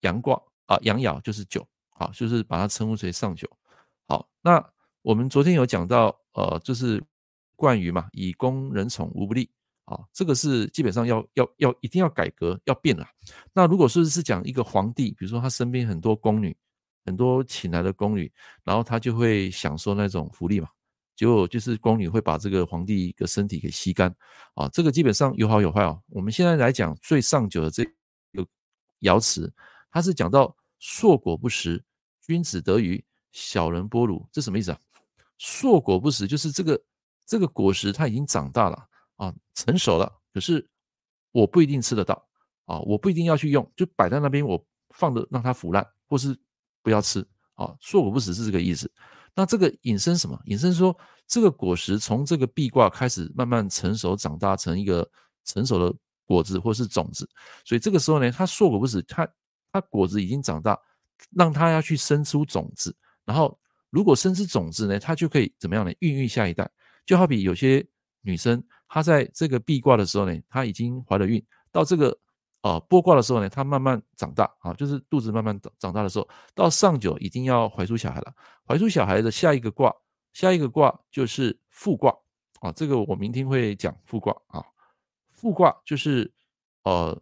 [0.00, 3.50] 阳卦啊，阳爻就是九，好，就是把它称呼为上九，
[4.06, 4.64] 好，那。
[5.02, 7.00] 我们昨天有讲到，呃，就是
[7.54, 9.48] 冠于嘛，以攻人宠无不利
[9.86, 13.06] 啊，这个是基本上要要要一定要改革要变了。
[13.52, 16.56] 那如果说是讲一个皇帝，比如说他身边很多宫女，
[17.04, 18.30] 很多请来的宫女，
[18.64, 20.68] 然后他就会享受那种福利嘛，
[21.14, 24.14] 结果就是宫女会把这个皇帝的身体给吸干
[24.54, 26.02] 啊，这个基本上有好有坏哦。
[26.08, 28.44] 我们现在来讲最上九的这个
[29.00, 29.52] 爻辞，
[29.90, 31.82] 它是讲到硕果不实，
[32.22, 34.78] 君子得鱼，小人剥芦，这什么意思啊？
[35.38, 36.82] 硕果不食，就是这个
[37.24, 40.66] 这个果实它已经长大了啊，成熟了，可是
[41.32, 42.26] 我不一定吃得到
[42.64, 46.38] 啊，我不一定要去用，就摆在那边，我放着让它腐烂，或是
[46.82, 47.74] 不要吃啊。
[47.80, 48.90] 硕果不实是这个意思。
[49.34, 50.40] 那这个引申什么？
[50.46, 55.08] 引申说这个果实从这个壁挂开始慢慢成熟长大成一个
[55.44, 57.28] 成熟的果子或是种子，
[57.64, 59.28] 所以这个时候呢，它硕果不实，它
[59.72, 60.78] 它果子已经长大，
[61.30, 63.58] 让它要去生出种子，然后。
[63.90, 65.92] 如果生出种子呢，它就可以怎么样呢？
[66.00, 66.68] 孕育下一代，
[67.06, 67.86] 就好比有些
[68.26, 72.18] 女生，她在这个闭卦的时候呢，她已经怀了孕，到这个
[72.62, 78.34] 呃剥卦的时候呢，她慢慢长大啊，就是肚子慢慢长长大的时候，到上九已经要怀出小孩了。
[78.66, 79.94] 怀出小孩的下一个卦，
[80.32, 82.12] 下一个卦就是复卦
[82.60, 84.64] 啊，这个我明天会讲复卦啊。
[85.30, 86.30] 复卦就是
[86.82, 87.16] 呃，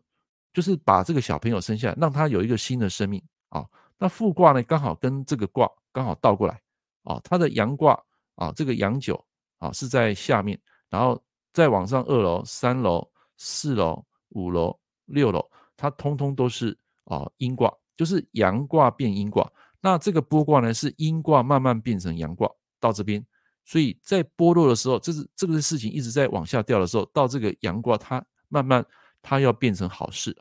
[0.52, 3.66] 就是把这个小朋友生下来，让他有一个新的生命啊。
[3.98, 6.60] 那复卦呢，刚好跟这个卦刚好倒过来
[7.02, 8.00] 啊，它的阳卦
[8.36, 9.22] 啊，这个阳九
[9.58, 10.60] 啊是在下面，
[10.94, 11.20] 然后
[11.52, 15.44] 再往上二楼、三楼、四楼、五楼、六楼，
[15.76, 19.50] 它通通都是啊阴卦，就是阳卦变阴卦。
[19.80, 23.26] 那这个剥卦呢，是阴卦慢慢变成阳卦到这边，
[23.64, 28.86] 所以在剥落的时候，这是这个事情一直在往下掉的时候，到这个阳卦它慢慢
[29.20, 30.36] 它要变成好事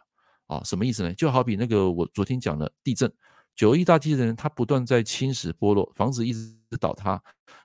[0.45, 1.11] 啊，什么意思呢？
[1.15, 3.11] 就好比那个我昨天讲的地震。
[3.55, 7.19] 九亿大地震，它不断在侵蚀剥落，房子一直倒塌，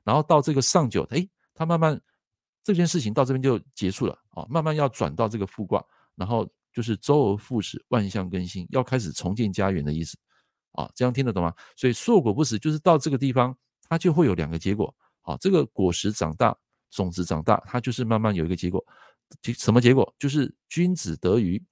[0.04, 2.00] 然后到这个上九，哎，它慢慢
[2.68, 5.82] 这件事情到这边就结束了啊，慢慢要转到这个复卦，
[6.14, 10.18] 然后就是周而复始，万象更新，要开始重建家园的意思
[10.72, 11.50] 啊，这样听得懂吗？
[11.76, 13.56] 所以硕果不实就是到这个地方，
[13.88, 16.54] 它就会有两个结果啊，这个果实长大，
[16.90, 18.84] 种子长大，它就是慢慢有一个结果，
[19.56, 20.14] 什么结果？
[20.18, 21.64] 就是君子得鱼，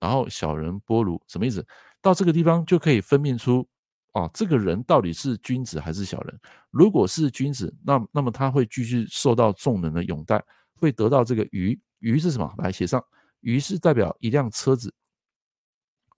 [0.00, 1.66] 然后小人剥芦，什么意思？
[2.02, 3.66] 到这个地方就可以分辨出，
[4.12, 6.40] 啊，这个人到底是君子还是小人。
[6.70, 10.42] 如果是君子，那那么他会继续受到众人的拥戴，
[10.74, 11.78] 会得到这个鱼。
[11.98, 12.52] 鱼是什么？
[12.58, 13.04] 来写上，
[13.40, 14.92] 鱼是代表一辆车子，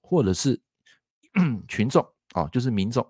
[0.00, 0.60] 或者是
[1.68, 3.06] 群众啊，就是民众。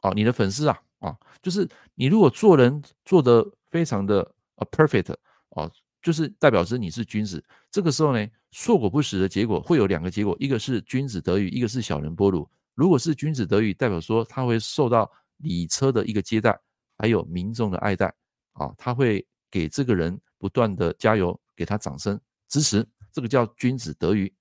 [0.00, 4.22] 啊，你的粉丝啊，啊，就是你如果做人做得非常的
[4.56, 5.14] 啊 perfect
[5.50, 5.70] 啊。
[6.02, 12.50] 就是代表是你是君子，这个时候呢，硕果不实的结果会有两个结果，一个是君子得鱼，一个是小人剥芦。
[12.74, 16.58] 如果是君子得语，代表说他会受到礼车的一个接待，
[16.96, 18.06] 还有民众的爱戴，
[18.52, 24.34] 啊，他会给这个人不断的加油，给他掌声支持，这个叫君子得语。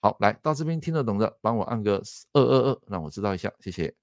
[0.00, 3.94] 好，来到这边听得懂的，帮我按个二二二，让我知道一下，谢谢。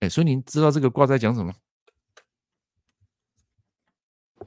[0.00, 1.52] 哎，所以您知道这个卦在讲什么？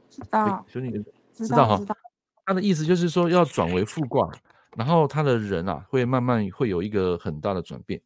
[0.09, 1.95] 知道，兄弟，知道哈。
[2.45, 4.29] 他的意思就是说要转为复卦，
[4.75, 8.01] 然后他的人啊会慢慢会有一个很大的转变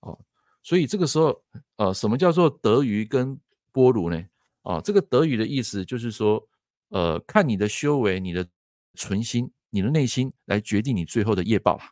[0.00, 0.18] 哦。
[0.62, 1.42] 所以这个时候，
[1.76, 3.38] 呃，什么叫做得鱼跟
[3.72, 4.24] 剥芦呢？
[4.62, 6.42] 啊，这个得鱼的意思就是说，
[6.88, 8.46] 呃，看你的修为、你的
[8.94, 11.90] 存心、你的内心来决定你最后的业报啦。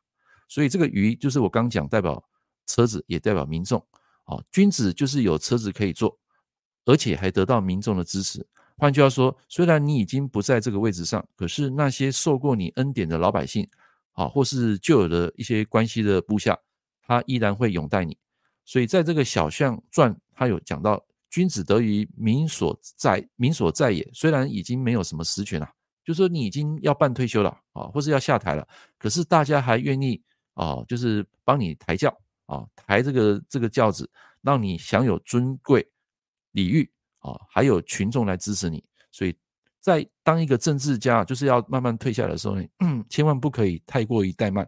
[0.49, 2.25] 所以这个鱼就是我刚讲代表
[2.67, 3.85] 车子，也代表民众。
[4.25, 6.17] 哦，君子就是有车子可以坐，
[6.85, 8.47] 而且还得到民众的支持。
[8.79, 13.69] 换句话说，虽然你已经不在这个位置上，可是那些受过你恩典的老百姓，
[14.13, 16.59] 啊，或是旧有的一些关系的部下，
[17.03, 18.17] 他依然会拥戴你。
[18.65, 24.09] 所以在这个小象传，他有讲到，君子得于民所在，民所在也。
[24.13, 25.69] 虽然已经没有什么实权了，
[26.05, 28.67] 就说你已经要半退休了啊，或是要下台了，
[28.99, 30.23] 可是大家还愿意
[30.55, 34.09] 啊，就是帮你抬轿啊，抬这个这个轿子，
[34.43, 35.87] 让你享有尊贵
[36.53, 38.85] 礼遇啊，还有群众来支持你。
[39.11, 39.35] 所以
[39.83, 42.65] 在当一个政治家就是要慢慢退下来的时候呢，
[43.11, 44.67] 千万不可以太过于怠慢，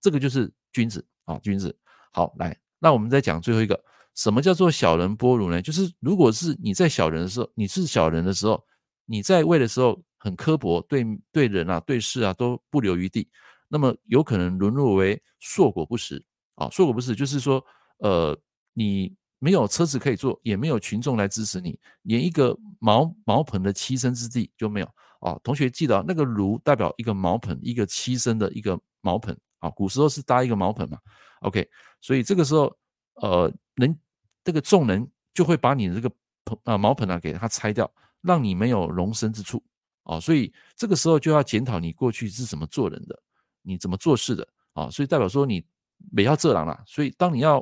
[0.00, 1.76] 这个就是君子啊，君子。
[2.12, 2.58] 好，来。
[2.78, 3.78] 那我们再讲最后一个，
[4.14, 5.60] 什么叫做小人剥虏呢？
[5.60, 8.64] 就是如果是你在小人的时候，你是小人的时候，
[9.04, 13.28] 你在位的时候很刻薄，对对人啊、对事啊都不留余地，
[13.68, 16.24] 那么有可能沦落为硕果不实
[16.54, 16.70] 啊。
[16.70, 17.64] 硕果不实就是说，
[17.98, 18.38] 呃，
[18.72, 24.86] 你没有车子可以坐，也没有群众来支持你，连一个茅茅棚的栖身之地就没有
[25.20, 25.38] 啊。
[25.44, 29.68] 同学记得那个炉代表一个茅棚，一个栖身的一个茅棚啊。
[29.68, 30.98] 古时候是搭一个茅棚嘛。
[31.40, 31.68] OK，
[32.00, 32.74] 所以这个时候，
[33.16, 33.94] 呃，人
[34.42, 36.10] 这个众人就会把你这个
[36.46, 39.62] 棚啊茅棚啊给它拆掉，让你没有容身之处
[40.04, 40.18] 啊。
[40.18, 43.22] 所以这个时候就要检讨你过去是怎么做人的，
[43.60, 44.88] 你怎么做事的啊。
[44.88, 45.62] 所以代表说你
[46.10, 46.82] 没要这狼了。
[46.86, 47.60] 所以当你要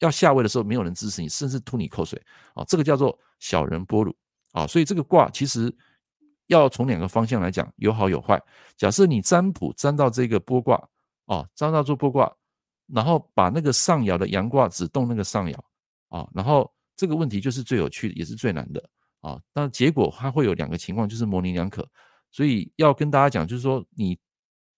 [0.00, 2.20] 要下位的时候，没有人支持你，甚至吐你口水
[2.54, 2.64] 啊。
[2.68, 4.12] 这个叫做小人剥虏
[4.52, 4.66] 啊。
[4.66, 5.74] 所以这个卦其实
[6.46, 8.42] 要从两个方向来讲，有好有坏。
[8.76, 10.76] 假设你占卜占到这个剥卦
[11.26, 12.30] 啊，占到做剥卦。
[12.92, 15.56] 然后把那个上爻的阳卦只动那个上爻
[16.10, 18.90] 啊，然后这个问题就是最有趣的，也是最难的
[19.22, 19.40] 啊。
[19.54, 21.88] 但结果它会有两个情况，就是模棱两可。
[22.30, 24.18] 所以要跟大家讲，就是说你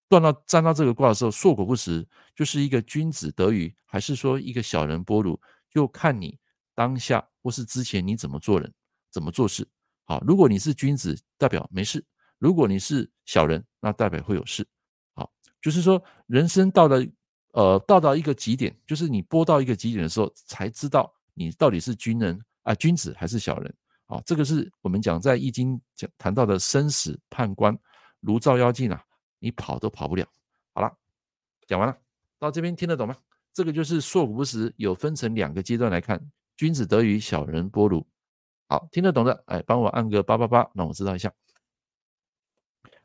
[0.09, 5.39] 断到占到这个卦的时候，硕果不实，就是一个君子得于，还是说一个小人剥虏，
[5.71, 6.39] 就看你
[6.75, 8.73] 当下或是之前你怎么做人，
[9.11, 9.67] 怎么做事。
[10.05, 12.01] 好，如果你是君子，代表没事；
[12.39, 14.67] 如果你是小人，那代表会有事。
[15.15, 17.05] 好，就是说人生到了。
[17.53, 23.75] 呃，到达一个极点，就是你播到一个极点的时候，才知道你到底是君人啊，君子还是小人
[24.09, 24.21] 啊。
[24.27, 27.75] 这个是我们讲在易经讲谈到的生死判官，
[28.21, 29.03] 如照妖镜啊，
[29.47, 30.27] 你跑都跑不了。
[30.75, 30.93] 好了，
[31.69, 31.97] 讲完了，
[32.37, 33.15] 到这边听得懂吗？
[33.53, 36.21] 这个就是硕果不实，有分成两个阶段来看，
[36.57, 38.05] 君子得于，小人波如。
[38.69, 41.33] 好，听得懂的，哎，帮我按个八八八，让我知道一下。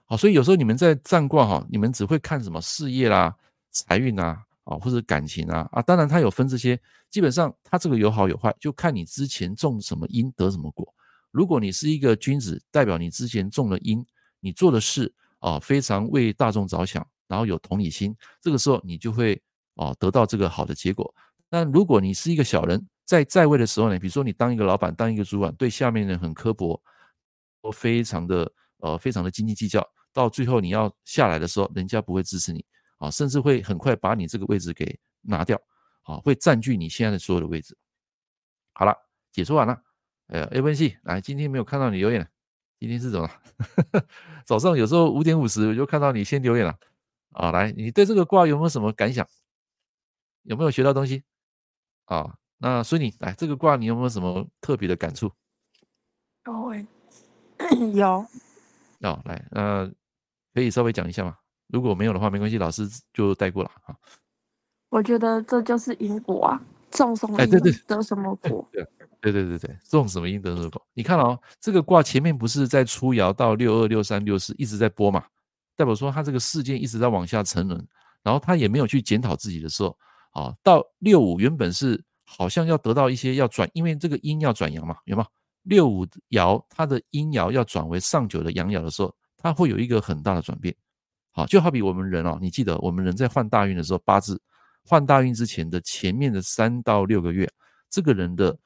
[0.06, 3.38] 好，所以有时候你们在占卦哈，你们只会看什么事业啦。
[3.70, 6.78] 财运啊，啊或者感情啊，啊当然它有分这些，
[7.12, 10.92] 基本上它这个有好有坏，就看你之前种什么因得什么果。
[11.30, 14.04] 如果你是一个君子，代表你之前种了因，
[14.42, 19.40] 你做的事啊非常为大众着想，然后有同理心，这个时候你就会
[19.76, 21.14] 啊得到这个好的结果。
[21.50, 26.82] 但如果你是一个小人，在在位的时候呢，比如说你当一个老板，当一个主管，对下面人很刻薄，
[27.62, 32.66] 都非常的呃非常的斤斤计较，到最后你要下来的时候，人家不会支持你。
[33.02, 35.60] 啊，甚至会很快把你这个位置给拿掉，
[36.04, 37.76] 啊，会占据你现在的所有的位置。
[38.74, 38.96] 好了，
[39.32, 39.76] 解说完了。
[40.28, 42.30] 呃，A 分析，来，今天没有看到你留言，
[42.80, 43.28] 今天是怎么？
[44.52, 46.76] 早上有时候五点五十我就看到你先留言了。
[47.32, 49.26] 啊，来，你对这个卦有没有什么感想？
[50.44, 51.24] 有没有学到东西？
[52.04, 55.32] 啊，那所以你来这个卦，你有没有什么特别的感触？
[56.44, 56.74] 有，
[57.94, 58.26] 有。
[59.00, 59.90] 哦，来，呃，
[60.54, 61.38] 可以稍微讲一下吗？
[61.68, 63.96] 如果没有的话，没关系，老师就带过了啊。
[64.90, 67.50] 我觉得这就是因果啊，种什么因
[67.88, 68.68] 得什么果。
[68.74, 70.86] 对对对对对对对，种什么因得什么果。
[70.94, 75.24] 你看哦，这个卦前面不是在初爻到六二六三六四一直在播嘛，
[75.76, 77.88] 代表说他这个事件一直在往下沉沦，
[78.24, 79.96] 然后他也没有去检讨自己的时候，
[80.32, 85.26] 啊，到六五原本是好像要得到一些要转，因为这个阴要转阳嘛，有吗？
[85.64, 90.76] 六五爻它的阴爻要转为上九的阳爻的时候，它会有一个很大的转变。
[91.34, 94.42] 好，就好比我们人哦，你记得我们人在换大运的时候，八字
[94.84, 97.48] 换大运之前的前面的三到六个月，
[97.90, 98.58] 这个人的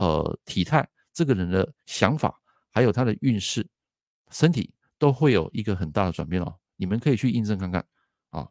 [0.00, 2.40] 呃体态，这个人的想法，
[2.72, 3.64] 还有他的运势、
[4.30, 6.56] 身体都会有一个很大的转变哦。
[6.76, 7.84] 你们可以去印证看看
[8.30, 8.48] 啊。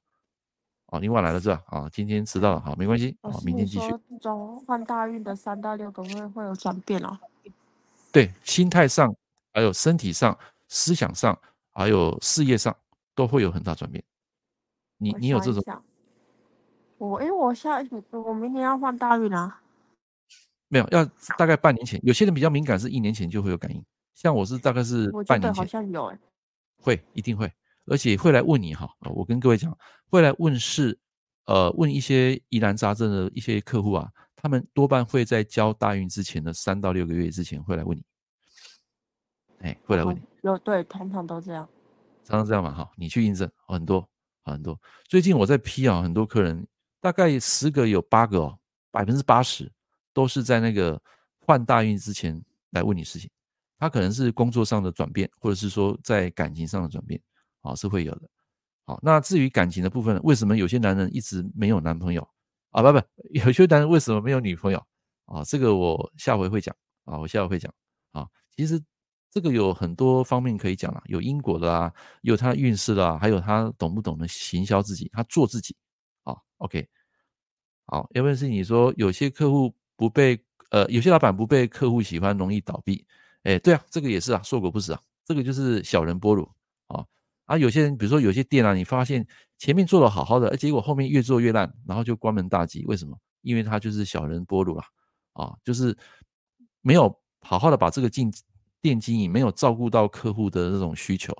[0.86, 1.64] 哦，你晚来了是吧？
[1.66, 3.90] 啊，今天迟到了，好，没关系，好，明天继续。
[4.10, 7.18] 这种换大运的三到六个月会有转变哦。
[8.12, 9.14] 对，心态上，
[9.52, 10.38] 还有身体上、
[10.68, 11.38] 思想上，
[11.72, 12.74] 还有事业上。
[13.16, 14.02] 都会有很大转变，
[14.98, 15.84] 你你有这种？
[16.98, 19.62] 我因为我下我明年要换大运啊，
[20.70, 21.04] 没有，要
[21.38, 22.00] 大概半年前。
[22.04, 23.84] 有些人比较敏感，是一年前就会有感应。
[24.16, 26.20] 像我是大概是半年前，好像有哎，
[26.78, 27.52] 会一定会，
[27.86, 28.90] 而且会来问你哈。
[29.16, 29.76] 我跟各位讲，
[30.10, 30.98] 会来问事
[31.46, 38.04] 呃问一些疑难杂症的一些客户啊，他们多半会在交大运之前的三到六个月之前会来问你，
[39.60, 40.22] 哎，会来问你。
[40.44, 41.68] 有对，通常都这样，
[42.24, 44.08] 常常这样嘛，哈，你去印证，很多
[44.44, 44.80] 很多。
[45.08, 46.68] 最近我在批啊，很多客人，
[47.02, 48.60] 大概十个有八个哦，
[48.92, 49.72] 百分之八十
[50.14, 51.02] 都是在那个
[51.40, 52.42] 换大运之前
[52.72, 53.30] 来问你事情。
[53.78, 57.22] 他可能是工作上的转变，或者是说在感情上的转变，
[57.62, 58.30] 啊，是会有的。
[58.86, 62.28] 好，那至于感情的部分，为什么有些男人一直没有男朋友
[62.72, 62.82] 啊？
[62.82, 64.86] 不不，有些男人为什么没有女朋友
[65.26, 65.44] 啊？
[65.44, 67.74] 这个我下回会讲啊，我下回会讲
[68.12, 68.28] 啊。
[68.56, 68.82] 其实。
[69.32, 71.94] 这个有很多方面可以讲啊，有因果的啊，
[72.24, 75.76] 有他运势的啊，还有他懂不懂得行销自己，他做自己
[76.24, 76.36] 啊。
[76.58, 76.90] OK，
[77.86, 80.40] 好，要不然是你说有些客户不被
[80.72, 83.06] 呃，有些老板不被客户喜欢，容易倒闭。
[83.44, 86.48] 哎，对啊，这个也是啊，硕果不实啊，这个就是小人剥虏
[86.88, 87.06] 啊。
[87.44, 89.28] 啊，有些人比如说有些店啊，你发现
[89.58, 92.86] 前面做的好好的，结果后面越做越烂，然后就关门大吉。
[92.86, 93.20] 为什么？
[93.42, 94.84] 因为他就是小人剥虏了
[95.34, 95.98] 啊，就是
[96.82, 98.32] 没有好好的把这个进。
[98.82, 101.36] 店经营没有照顾到客户的那种需求，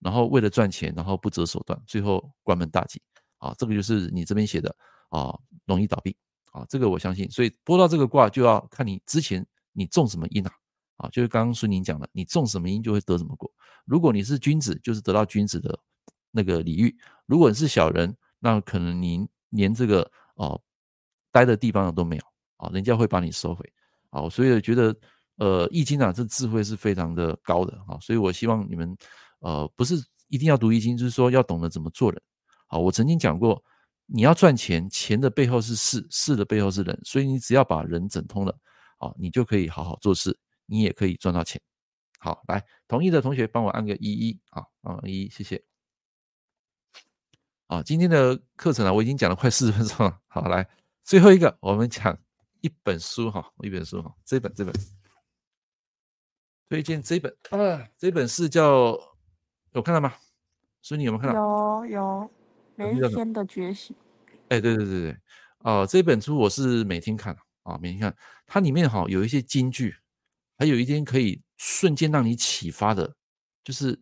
[0.00, 3.00] 然后为了赚钱，然后不择手段，最后关门大吉
[3.38, 3.54] 啊！
[3.56, 4.76] 这个就是你这边写的
[5.08, 5.34] 啊，
[5.64, 6.14] 容易倒闭
[6.52, 6.64] 啊！
[6.68, 10.52] 这个我相信，所以拨到这个卦就要看你之前你种什么因啊
[10.98, 11.08] 啊！
[11.10, 13.52] 就是刚刚孙宁讲的，你种什么因就会得什么果。
[13.84, 15.78] 如果你是君子，就是得到君子的
[16.30, 16.94] 那个礼遇；
[17.26, 20.60] 如果你是小人，那可能你连这个哦
[21.32, 22.22] 待的地方都没有
[22.56, 23.72] 啊，人家会把你收回
[24.10, 24.28] 啊！
[24.28, 24.96] 所以觉得。
[25.36, 28.96] 呃，易经啊，这智慧是非常的高的啊，所以我希望你们，
[29.40, 29.96] 呃，不是
[30.28, 32.22] 一定要读易经，就是说要懂得怎么做人。
[32.68, 33.60] 好，我曾经讲过，
[34.06, 38.58] 你要赚钱，钱的背后是事，事的背后是人，所以你只要把人整通了，
[38.98, 41.60] 啊，你就可以好好做事，你也可以赚到钱。
[42.18, 45.62] 好，来，同意的同学帮我按个一一啊，啊一一，谢谢。
[47.66, 50.20] 啊，今天的课程啊，我已经讲了快四十分钟了。
[50.28, 50.68] 好，来，
[51.02, 52.16] 最后一个，我们讲
[52.60, 54.74] 一本书哈，一本书哈，这本这本。
[56.68, 58.98] 推荐这本啊，这本是叫
[59.72, 60.14] 有看到吗？
[60.80, 61.84] 所以你有没有看到？
[61.84, 62.30] 有有，
[62.76, 63.94] 每一天的觉醒。
[64.48, 65.16] 哎，对对对对，
[65.60, 68.14] 哦，这本书我是每天看啊，每天看。
[68.46, 69.96] 它里面哈有一些金句，
[70.58, 73.16] 还有一天可以瞬间让你启发的，
[73.64, 73.98] 就是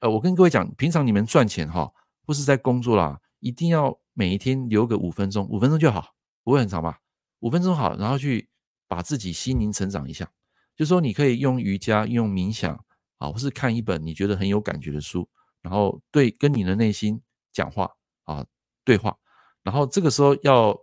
[0.00, 1.92] 呃，我跟各位讲，平常你们赚钱哈，
[2.26, 6.98] 或是在工作啦，一定要每一天留个五分钟，五分钟就好，不会很长吧？
[7.40, 8.48] 五分钟好，然后去
[8.88, 10.30] 把自己心灵成长一下。
[10.74, 12.84] 就是说，你可以用瑜伽、用冥想，
[13.18, 15.28] 啊，或是看一本你觉得很有感觉的书，
[15.62, 17.20] 然后对跟你的内心
[17.52, 17.90] 讲话
[18.24, 18.44] 啊，
[18.84, 19.16] 对话。
[19.62, 20.76] 然后这个时候要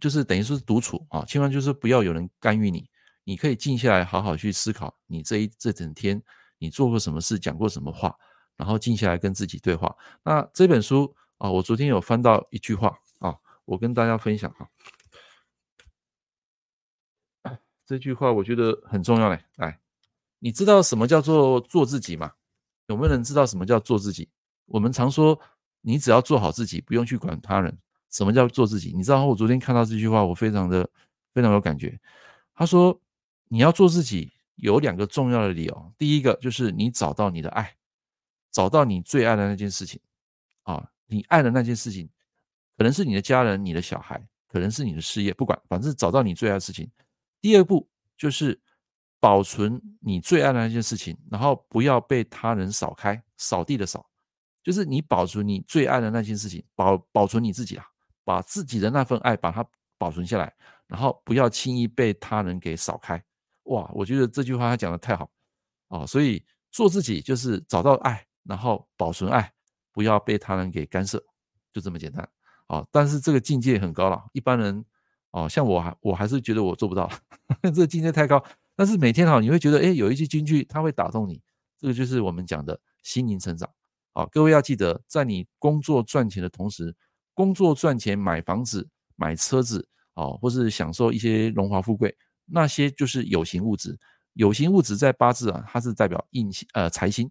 [0.00, 2.90] 就是等于说是独处啊，千万就是不要有人干预你，
[3.24, 6.20] 你可以静下来，好好去思考你这一这整天
[6.58, 8.16] 你做过什么事，讲过什么话，
[8.56, 9.94] 然后静下来跟自己对话。
[10.24, 14.68] 那这本书啊，我昨天有翻到一句话啊，我跟大家分享哈。
[17.86, 19.80] 这句话我觉得很重要嘞，来，
[20.40, 22.32] 你知道什么叫做做自己吗？
[22.88, 24.28] 有没有人知道什么叫做自己？
[24.66, 25.40] 我们常说，
[25.80, 27.76] 你只要做好自己，不用去管他人。
[28.10, 28.92] 什么叫做自己？
[28.96, 30.88] 你知道，我昨天看到这句话，我非常的
[31.34, 31.98] 非常有感觉。
[32.54, 32.98] 他说，
[33.48, 35.92] 你要做自己，有两个重要的理由。
[35.98, 37.76] 第一个就是你找到你的爱，
[38.50, 40.00] 找到你最爱的那件事情
[40.62, 42.08] 啊，你爱的那件事情，
[42.76, 46.90] 可能是你的家人、你的小孩，可能是你的事业，不管，反正找到你最爱的事情。
[47.40, 48.58] 第二步就是
[49.20, 53.22] 保存你最爱的那件事情，然后不要被他人扫开。
[53.36, 54.04] 扫地的扫，
[54.62, 57.84] 就是你保存你最爱的那件事情，保保存你自己啊，
[58.24, 59.64] 把自己的那份爱把它
[59.96, 60.54] 保存下来，
[60.86, 63.22] 然后不要轻易被他人给扫开。
[63.64, 65.30] 哇，我觉得这句话他讲的太好
[65.88, 66.06] 啊！
[66.06, 69.52] 所以做自己就是找到爱，然后保存爱，
[69.92, 71.22] 不要被他人给干涉，
[71.72, 72.28] 就这么简单
[72.66, 72.86] 啊！
[72.90, 74.84] 但是这个境界很高了，一般人。
[75.30, 77.06] 哦，像我还我还是觉得我做不到，
[77.62, 78.42] 这个境界太高。
[78.74, 81.38] 但是每天哈，你会觉得，哎，有一句金句，它会打动你。
[81.76, 83.68] 这个就是我们讲的心灵成长。
[84.12, 86.94] 啊，各位要记得，在你工作赚钱的同时，
[87.34, 93.98] 工作赚钱买房子、买车子，哦，或是享受一些荣华富贵，那些就是有形物质。
[94.34, 97.28] 有形物质在八字啊，它是代表印星，呃，财星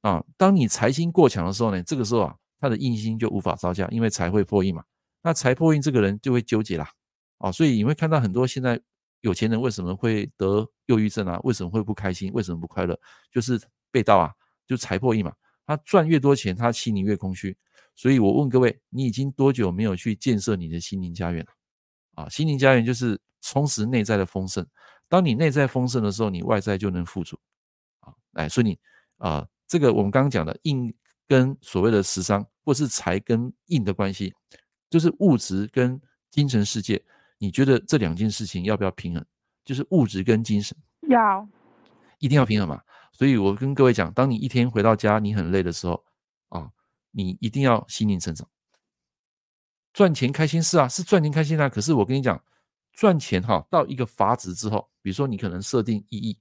[0.00, 0.24] 啊。
[0.36, 4.82] 当你财星过强的时候呢，这个时候啊，他的印星就无法招架，因为财会破印嘛。
[5.22, 6.90] 那财破印，这个人就会纠结啦。
[7.38, 8.80] 啊，所以你会看到很多现在
[9.20, 11.38] 有钱人为什么会得忧郁症啊？
[11.44, 12.32] 为什么会不开心？
[12.32, 12.98] 为什么不快乐？
[13.30, 13.60] 就是
[13.92, 14.32] 被盗啊，
[14.66, 15.32] 就财破印嘛。
[15.68, 17.54] 他赚越多钱，他心里越空虚。
[17.94, 21.52] 所以我问各位，你已经多久没有去建设你的心灵家园了？
[22.14, 24.66] 啊，心灵家园就是充实内在的丰盛。
[25.08, 27.38] 当你内在丰盛的时候，你外在就能富足。
[28.00, 28.78] 啊，来，所以你
[29.18, 30.90] 啊，这个我们刚刚讲的硬
[31.26, 34.32] 跟所谓的食伤，或是财跟硬的关系。
[34.88, 36.00] 就是物质跟
[36.30, 36.98] 精神世界，
[37.36, 39.22] 你觉得这两件事情要不要平衡？
[39.66, 40.74] 就是物质跟精神
[41.10, 41.46] 要，
[42.20, 42.80] 一定要平衡嘛。
[43.18, 46.04] 所以我跟各位讲，当你一天回到家，你很累的时候
[46.50, 46.70] 啊，
[47.10, 48.48] 你一定要心灵成长。
[49.92, 51.68] 赚钱开心是啊，是赚钱开心啊。
[51.68, 52.40] 可是我跟你讲，
[52.92, 56.38] 赚钱哈，到一个阀值之后，比如说你可能设定一亿，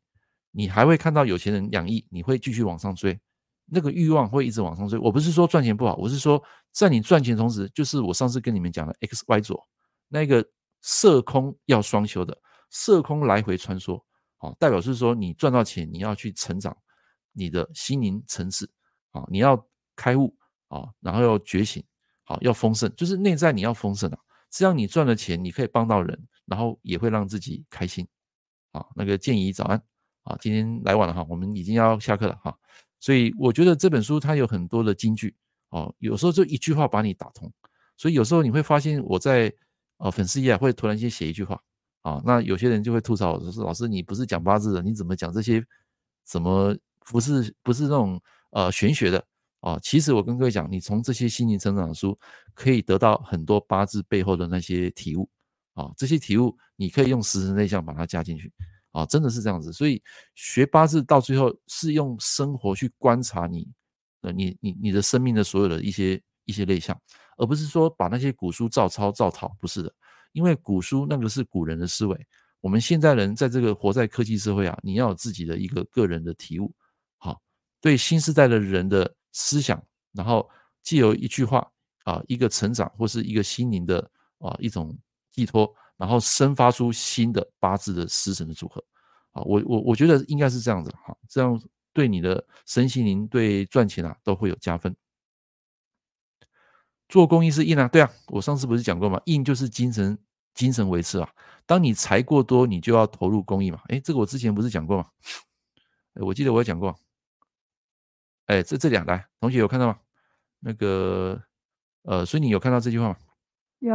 [0.52, 3.20] 你还会看到有钱人两亿，你会继续往上追。
[3.66, 5.00] 那个欲望会一直往上追。
[5.00, 6.40] 我不是说赚钱不好，我是说
[6.72, 9.68] 在你赚钱同时，就是我上次跟你们讲的 X Y 左
[10.10, 10.48] 那个
[10.82, 14.00] 色空要双修的，色空来回穿梭，
[14.40, 16.76] 哦，代表是说你赚到钱，你要去成长
[17.32, 18.70] 你的心灵层次，
[19.12, 20.36] 啊，你要开悟
[20.68, 21.84] 啊，然后要觉醒，
[22.24, 24.20] 好，要丰盛，就是内在你要丰盛啊，
[24.50, 28.08] 这样你赚了钱，你可以帮到人，然后也会让自己开心，
[28.72, 29.82] 啊，那个建议早安，
[30.24, 32.58] 啊，今天来晚了哈，我们已经要下课了哈。
[33.00, 35.36] 所以我觉得这本书它有很多的金句
[35.70, 37.52] 哦，有时候就一句话把你打通。
[37.96, 39.52] 所以有时候你会发现我在
[39.98, 41.62] 呃粉丝页会突然间写一句话
[42.08, 45.62] 啊，那有些人就会吐槽我说：“老师，你不是讲八字的，你怎么讲这些？
[46.24, 49.22] 怎么不是不是那种呃玄学的
[49.60, 52.18] 啊？”其实我跟各位讲，你从这些心灵成长的书
[52.53, 55.28] 可以得到很多八字背后的那些体悟
[55.74, 58.53] 啊，这些体悟你可以用十神内象把它加进去。
[58.93, 60.01] 啊，真的是这样子，所以
[60.34, 63.68] 学八字到最后是用生活去观察你，
[64.22, 66.97] 呃，你你你的生命的所有的一些一些类象，
[67.38, 69.93] 而不是说把那些古书照抄照抄，不是的，
[70.38, 72.28] 因为古书那个是古人的思维，
[72.62, 76.72] 我们现在人在这个活在科技社会啊，你要有自己的一个个人的体悟，
[77.18, 77.42] 好，
[77.82, 80.48] 对新时代的人的思想，然后
[80.84, 81.68] 既有一句话
[82.04, 84.00] 啊，一个成长或是一个心灵的
[84.38, 84.96] 啊一种
[85.32, 85.74] 寄托。
[85.98, 88.80] 然后生发出新的八字的时辰的组合，
[89.32, 91.60] 啊，我我我觉得应该是这样子哈，这样
[91.92, 94.96] 对你的身心灵对赚钱啊都会有加分。
[97.10, 99.20] 做公益是印啊，对啊，我上次不是讲过吗？
[99.26, 100.16] 印就是精神
[100.58, 101.30] 精神维持啊。
[101.66, 103.80] 当你财过多，你就要投入公益嘛。
[103.89, 105.05] 哎，这个我之前不是讲过吗？
[106.16, 106.97] 我记得我有讲过。
[108.47, 109.99] 哎，这这两来同学有看到吗？
[110.60, 111.39] 那个
[112.03, 113.18] 呃，所以你有看到这句话吗？
[113.80, 113.93] 有。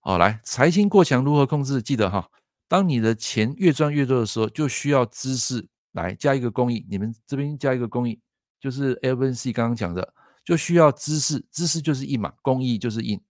[0.00, 1.82] 好，来财星过强如何控制？
[1.82, 2.30] 记得哈，
[2.68, 6.86] 当你的钱越赚越多的时候，就需要知识来加一个公益。
[6.88, 8.20] 你们这边加一个公益，
[8.60, 10.14] 就是 LNC 刚刚讲的，
[10.44, 13.20] 就需要知识，知识就是印嘛，公益就是印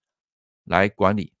[0.65, 1.34] 来管理啊。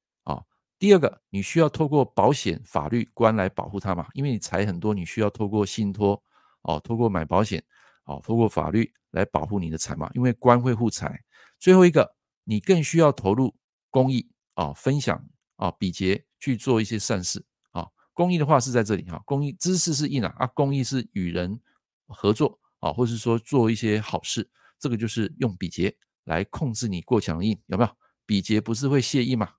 [0.85, 6.21] 第二个，你需要透过保险、法律、官来保护它嘛，因为你财很多，你需要透过信托
[6.61, 7.63] 哦，透过买保险
[8.03, 11.19] 哦，透过法律来保护你的财嘛，因为官会护财。
[11.57, 13.55] 最后一个，你更需要投入
[13.89, 14.29] 公益。
[14.53, 15.19] 啊，分享
[15.55, 17.87] 啊，比劫去做一些善事啊。
[18.13, 21.59] 公益的话是在这里哈，公益知识是硬啊，啊，公益是与人
[22.05, 27.89] 合作啊，或是说做一些好事，这个就是用比劫来控制你过强硬，有没有？
[28.23, 29.49] 比劫不是会泄意吗？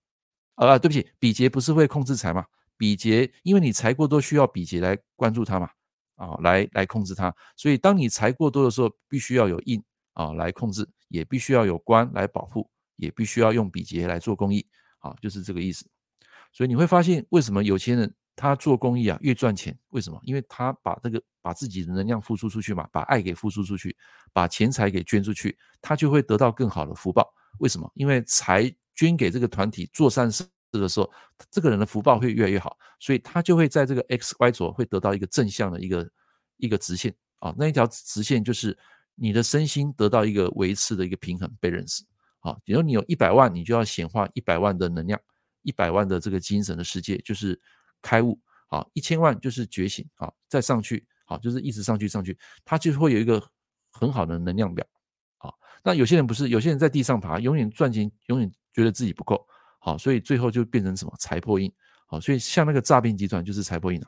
[0.56, 2.44] 啊，对不起，比劫不是会控制财吗？
[2.76, 5.70] 比劫因为你财过多，需要比劫来关注它嘛，
[6.16, 7.34] 啊，来来控制它。
[7.56, 9.82] 所以当你财过多的时候，必须要有印
[10.14, 14.66] 啊来控制，也必须要有官来保护，也必须要用比劫来做公益。
[14.98, 15.86] 啊，就是这个意思，
[16.52, 19.78] 所以你会发现，为什么有钱人他做公益啊越赚钱？
[19.90, 20.18] 为什么？
[20.24, 23.96] 因为他把这个把自己的能量付出出去嘛，把爱给付出出去，
[24.32, 27.32] 把钱财给捐出去，他就会得到更好的福报。
[27.60, 27.88] 为什么？
[27.94, 31.08] 因为财捐给这个团体做善事的时候，
[31.50, 36.10] 这个人的福报会越来越好，所以他就会在这个 X Y 轴会得到一个正向的一个
[36.56, 38.76] 一个直线啊，那一条直线就是
[39.14, 42.02] 你的身心得到一个维持的一个平衡，被认识。
[42.40, 45.20] 啊，比如你有一百万，你就要显化一百万的能量，
[45.62, 47.60] 一百万的这个精神的世界，就是
[48.00, 48.38] 开悟。
[48.68, 50.08] 啊，一千万就是觉醒。
[50.16, 53.42] 啊，再上去，好，就是一直上去上去，它就会有一个
[53.90, 54.86] 很好的能量表。
[55.38, 59.42] 啊，那有些人不是，有些人在地上爬，永远赚钱，永远觉得自己不够。
[59.78, 61.72] 好，所以最后就变成什么财破印。
[62.06, 64.06] 好，所以像那个诈骗集团就是财破印了。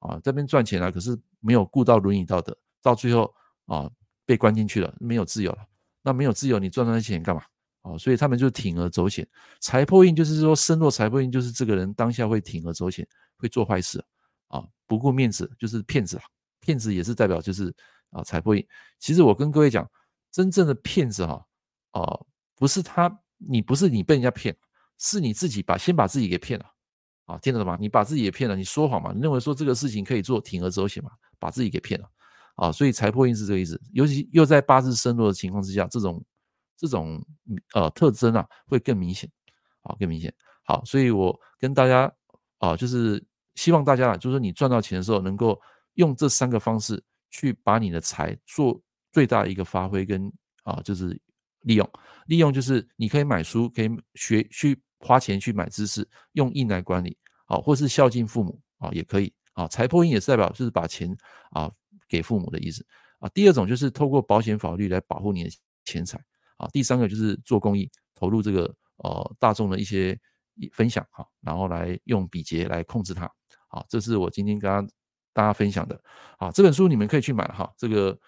[0.00, 3.32] 啊，这边赚钱了，可是没有顾到伦理道德，到最后
[3.66, 3.88] 啊
[4.26, 5.58] 被关进去了，没有自由了。
[6.02, 7.42] 那没有自由，你赚那些钱干嘛？
[7.82, 9.26] 哦，所以他们就铤而走险，
[9.60, 13.06] 财破印就是说身弱财破印，就是这个人当下会铤而走险，
[13.36, 14.04] 会做坏事
[14.48, 16.22] 啊，不顾面子就是骗子了，
[16.60, 17.74] 骗子也是代表就是
[18.10, 18.66] 啊财破印。
[18.98, 19.88] 其实我跟各位讲，
[20.30, 21.44] 真正的骗子哈，
[21.92, 22.20] 啊，
[22.56, 23.08] 不是他，
[23.38, 24.56] 你不是你被人家骗，
[24.98, 26.66] 是你自己把先把自己给骗了
[27.24, 27.76] 啊，听得懂吗？
[27.80, 32.10] 你把自己给骗了，你说谎嘛，你认为说这个事情可以做，铤而走险嘛，把自己给骗了
[32.56, 36.24] 啊，所以财破印是这个意思，尤其又在八字身弱的情况之下，这种。
[36.80, 37.20] 这种
[37.74, 39.28] 呃特征啊会更明显，
[39.82, 40.32] 啊，更明显。
[40.62, 42.08] 好，所以我跟大家
[42.58, 43.20] 啊，就是
[43.56, 45.60] 希望大家啊，就是你赚到钱的时候，能够
[45.94, 48.80] 用这三个方式去把你的财做
[49.10, 50.32] 最大的一个发挥跟
[50.62, 51.20] 啊，就是
[51.62, 51.90] 利用，
[52.26, 59.66] 利用就是你可以买书，可以学去花钱去买知识，用印来管理，啊，或是孝敬父母啊，也可以啊。
[59.68, 61.14] 财破印也是代表就是把钱
[61.50, 61.70] 啊
[62.08, 62.84] 给父母的意思
[63.18, 63.28] 啊。
[63.30, 65.50] 第二种就是透过保险法律来保护你的
[65.84, 66.18] 钱财
[66.56, 66.68] 啊。
[66.72, 70.18] 第三个就是做公益，投入这个呃大众的一些
[70.72, 73.30] 分享哈，然后来用比劫来控制它。
[73.68, 74.90] 好，这是我今天跟
[75.32, 76.00] 大家分享的。
[76.38, 77.72] 啊，这本书你们可以去买哈。
[77.76, 78.18] 这个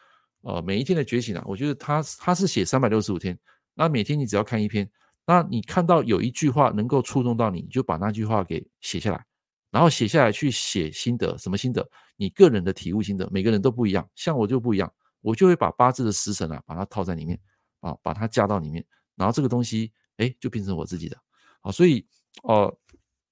[0.42, 3.38] 呃，每一天的觉醒啊，我觉得他他是写三百六十五天，
[3.74, 4.90] 那每天你只要看一篇，
[5.26, 9.24] 那你看到有一句话能够触动到你，你就把那句话给写下来，
[9.70, 11.88] 然后写下来去写心得，什么心得？
[12.16, 14.08] 你个人的体悟心得，每个人都不一样。
[14.14, 17.38] 像我就不一样，我就会把八字的时辰啊，把它套在里面
[17.80, 18.84] 啊，把它加到里面，
[19.16, 21.16] 然后这个东西哎，就变成我自己的。
[21.60, 22.06] 好，所以
[22.42, 22.64] 哦。
[22.64, 22.78] 呃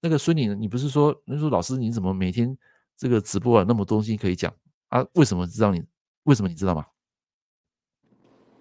[0.01, 2.57] 那个孙女，你不是说，你说老师你怎么每天
[2.97, 4.55] 这个直播啊，那么多东西可以讲
[4.91, 5.05] 啊？
[5.15, 5.83] 为什么知道你？
[6.23, 6.87] 为什么你知道吗？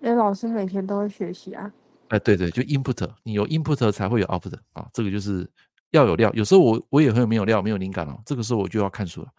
[0.01, 1.71] 因为老师每天都会学习啊。
[2.09, 4.87] 哎，对对，就 input，你有 input 才会有 output 啊。
[4.93, 5.49] 这个就是
[5.91, 6.31] 要有料。
[6.33, 8.21] 有时候我我也很有没有料，没有灵感哦。
[8.25, 9.29] 这个时候我就要看书了，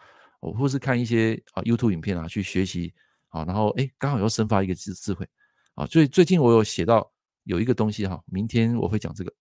[0.41, 2.93] 我或是看一些啊 YouTube 影片啊去学习
[3.29, 3.45] 啊。
[3.45, 5.27] 然后哎，刚好又生发一个智智慧
[5.75, 5.87] 啊。
[5.87, 7.11] 最最近我有写到
[7.45, 9.33] 有一个东西哈，明天我会讲这个。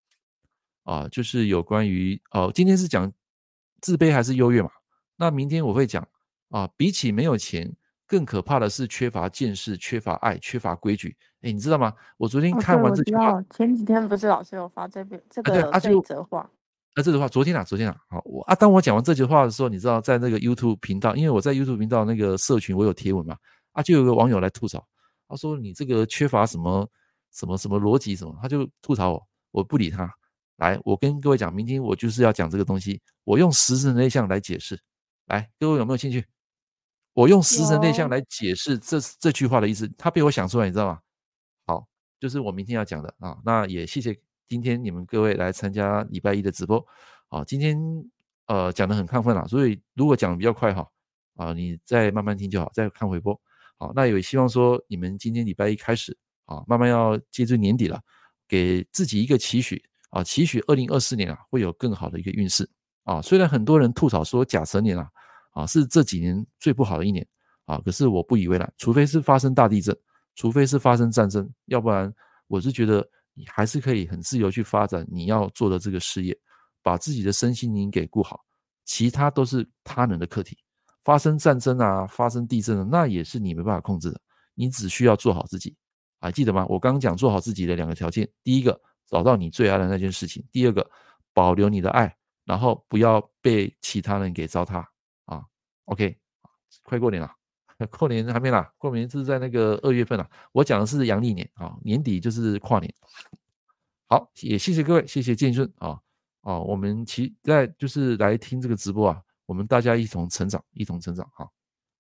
[0.84, 3.12] 啊，就是有关于哦，今天是讲
[3.82, 4.70] 自卑还是优越嘛？
[5.18, 6.08] 那明天我会讲
[6.50, 7.76] 啊，比起没有钱，
[8.08, 11.16] 更可怕的是缺乏见识、缺乏爱、缺乏规矩。
[11.42, 11.94] 哎，你知道吗？
[12.18, 16.40] 我昨天看完这句话，前几天不是老师有发这边这个这则话？
[16.96, 23.38] 啊，这句话昨天啊，昨天啊，好，我啊，当我讲完这句话的时候，你知道在那个 YouTube 频道，因为我在 YouTube 频道那个社群我有贴文嘛，
[23.74, 24.84] 啊，就有个网友来吐槽，
[25.28, 26.90] 他说你这个缺乏什么
[27.32, 30.12] 什么什么逻辑什么，他就吐槽我，我不理他。
[30.58, 33.00] 来，我跟各位讲，明天我就是要讲这个东西。
[33.26, 34.80] 我用十神内向来解释。
[35.28, 36.26] 来，各位有没有兴趣？
[37.18, 41.00] 我用食神内向来解释这这句话的意思，他被我想出来，你知道吗？
[41.66, 41.88] 好，
[42.20, 43.36] 就是我明天要讲的啊。
[43.44, 44.16] 那也谢谢
[44.48, 46.78] 今天你们各位来参加礼拜一的直播。
[47.30, 47.76] 啊，今天
[48.46, 50.88] 呃讲的很亢奋了，所以如果讲的比较快哈
[51.38, 53.34] 啊，你再慢慢听就好，再看回播。
[53.80, 56.16] 好，那也希望说你们今天礼拜一开始
[56.46, 58.00] 啊，慢慢要接近年底了，
[58.48, 59.84] 给自己一个期许。
[60.12, 62.70] 啊，期许二零二四年啊会有更好的一个运势
[63.06, 63.20] 啊。
[63.24, 65.10] 虽然很多人吐槽说甲辰年啊
[65.58, 67.26] 啊是这几年最不好的一年
[67.66, 68.74] 啊，可是我不以为然。
[68.78, 69.98] 除非是发生大地震，
[70.36, 72.14] 除非是发生战争，要不然
[72.48, 76.38] 我是觉得你还是可以很自由去发展你要做的这个事业，
[76.84, 78.40] 把自己的身心灵给顾好，
[78.86, 80.58] 其他都是他人的课题。
[81.04, 84.20] 发生战争啊，发生地震啊，那也是你没办法控制的，
[84.56, 85.76] 你只需要做好自己。
[86.20, 86.66] 还记得吗？
[86.68, 88.80] 我刚刚讲做好自己的两个条件，第一个。
[89.10, 90.46] 找到你最爱的那件事情。
[90.52, 90.86] 第二个，
[91.34, 94.84] 保留你的爱，然后不要被其他人给糟蹋。
[95.88, 96.18] OK，
[96.84, 97.30] 快过年了，
[97.98, 100.30] 过年还没啦，过年是在那个二月份了。
[100.52, 102.94] 我讲的是阳历年啊，年底就是跨年。
[104.08, 106.00] 好，也谢谢各位，谢谢建顺啊
[106.42, 111.50] 啊，我们期待就是来听这个直播啊，我们大家一同成长，一同成长哈。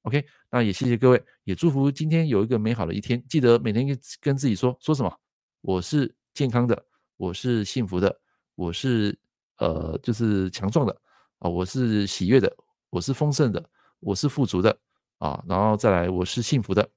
[0.03, 3.21] OK，那也谢谢各位，也祝福今天有一个美好的一天。
[3.27, 5.19] 记得每天跟跟自己说说什么，
[5.61, 6.85] 我是健康的。
[7.17, 8.15] 我是幸福的，
[8.53, 9.17] 我是
[9.57, 10.95] 呃，就是强壮的
[11.39, 12.55] 啊，我是喜悦的，
[12.91, 13.69] 我是丰盛的，
[13.99, 14.77] 我是富足的
[15.17, 16.87] 啊，然后再来，我是幸福的，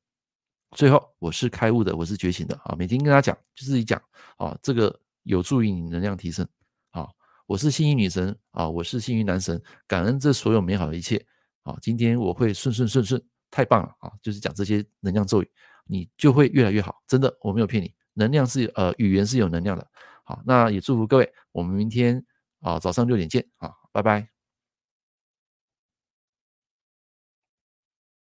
[0.77, 2.75] 最后我是开悟的，我是觉醒的啊。
[2.79, 4.01] 每天跟他讲，就自己讲
[4.37, 6.47] 啊，这个有助于你能量提升
[6.91, 7.09] 啊。
[7.47, 11.17] 我是幸运女神啊，我是幸运男神，感恩这所有美好的一切
[11.63, 11.77] 啊。
[11.83, 13.21] 今天我会顺顺顺顺，
[13.51, 14.13] 太棒了啊！
[14.23, 15.51] 就是讲这些能量咒语，
[15.87, 19.85] 你就会越来越好，真的，我没有骗你，能量是呃，语言是有能量的。
[20.23, 22.25] 好，那也祝福各位，我们明天
[22.61, 24.40] 啊早上六点见啊，拜拜。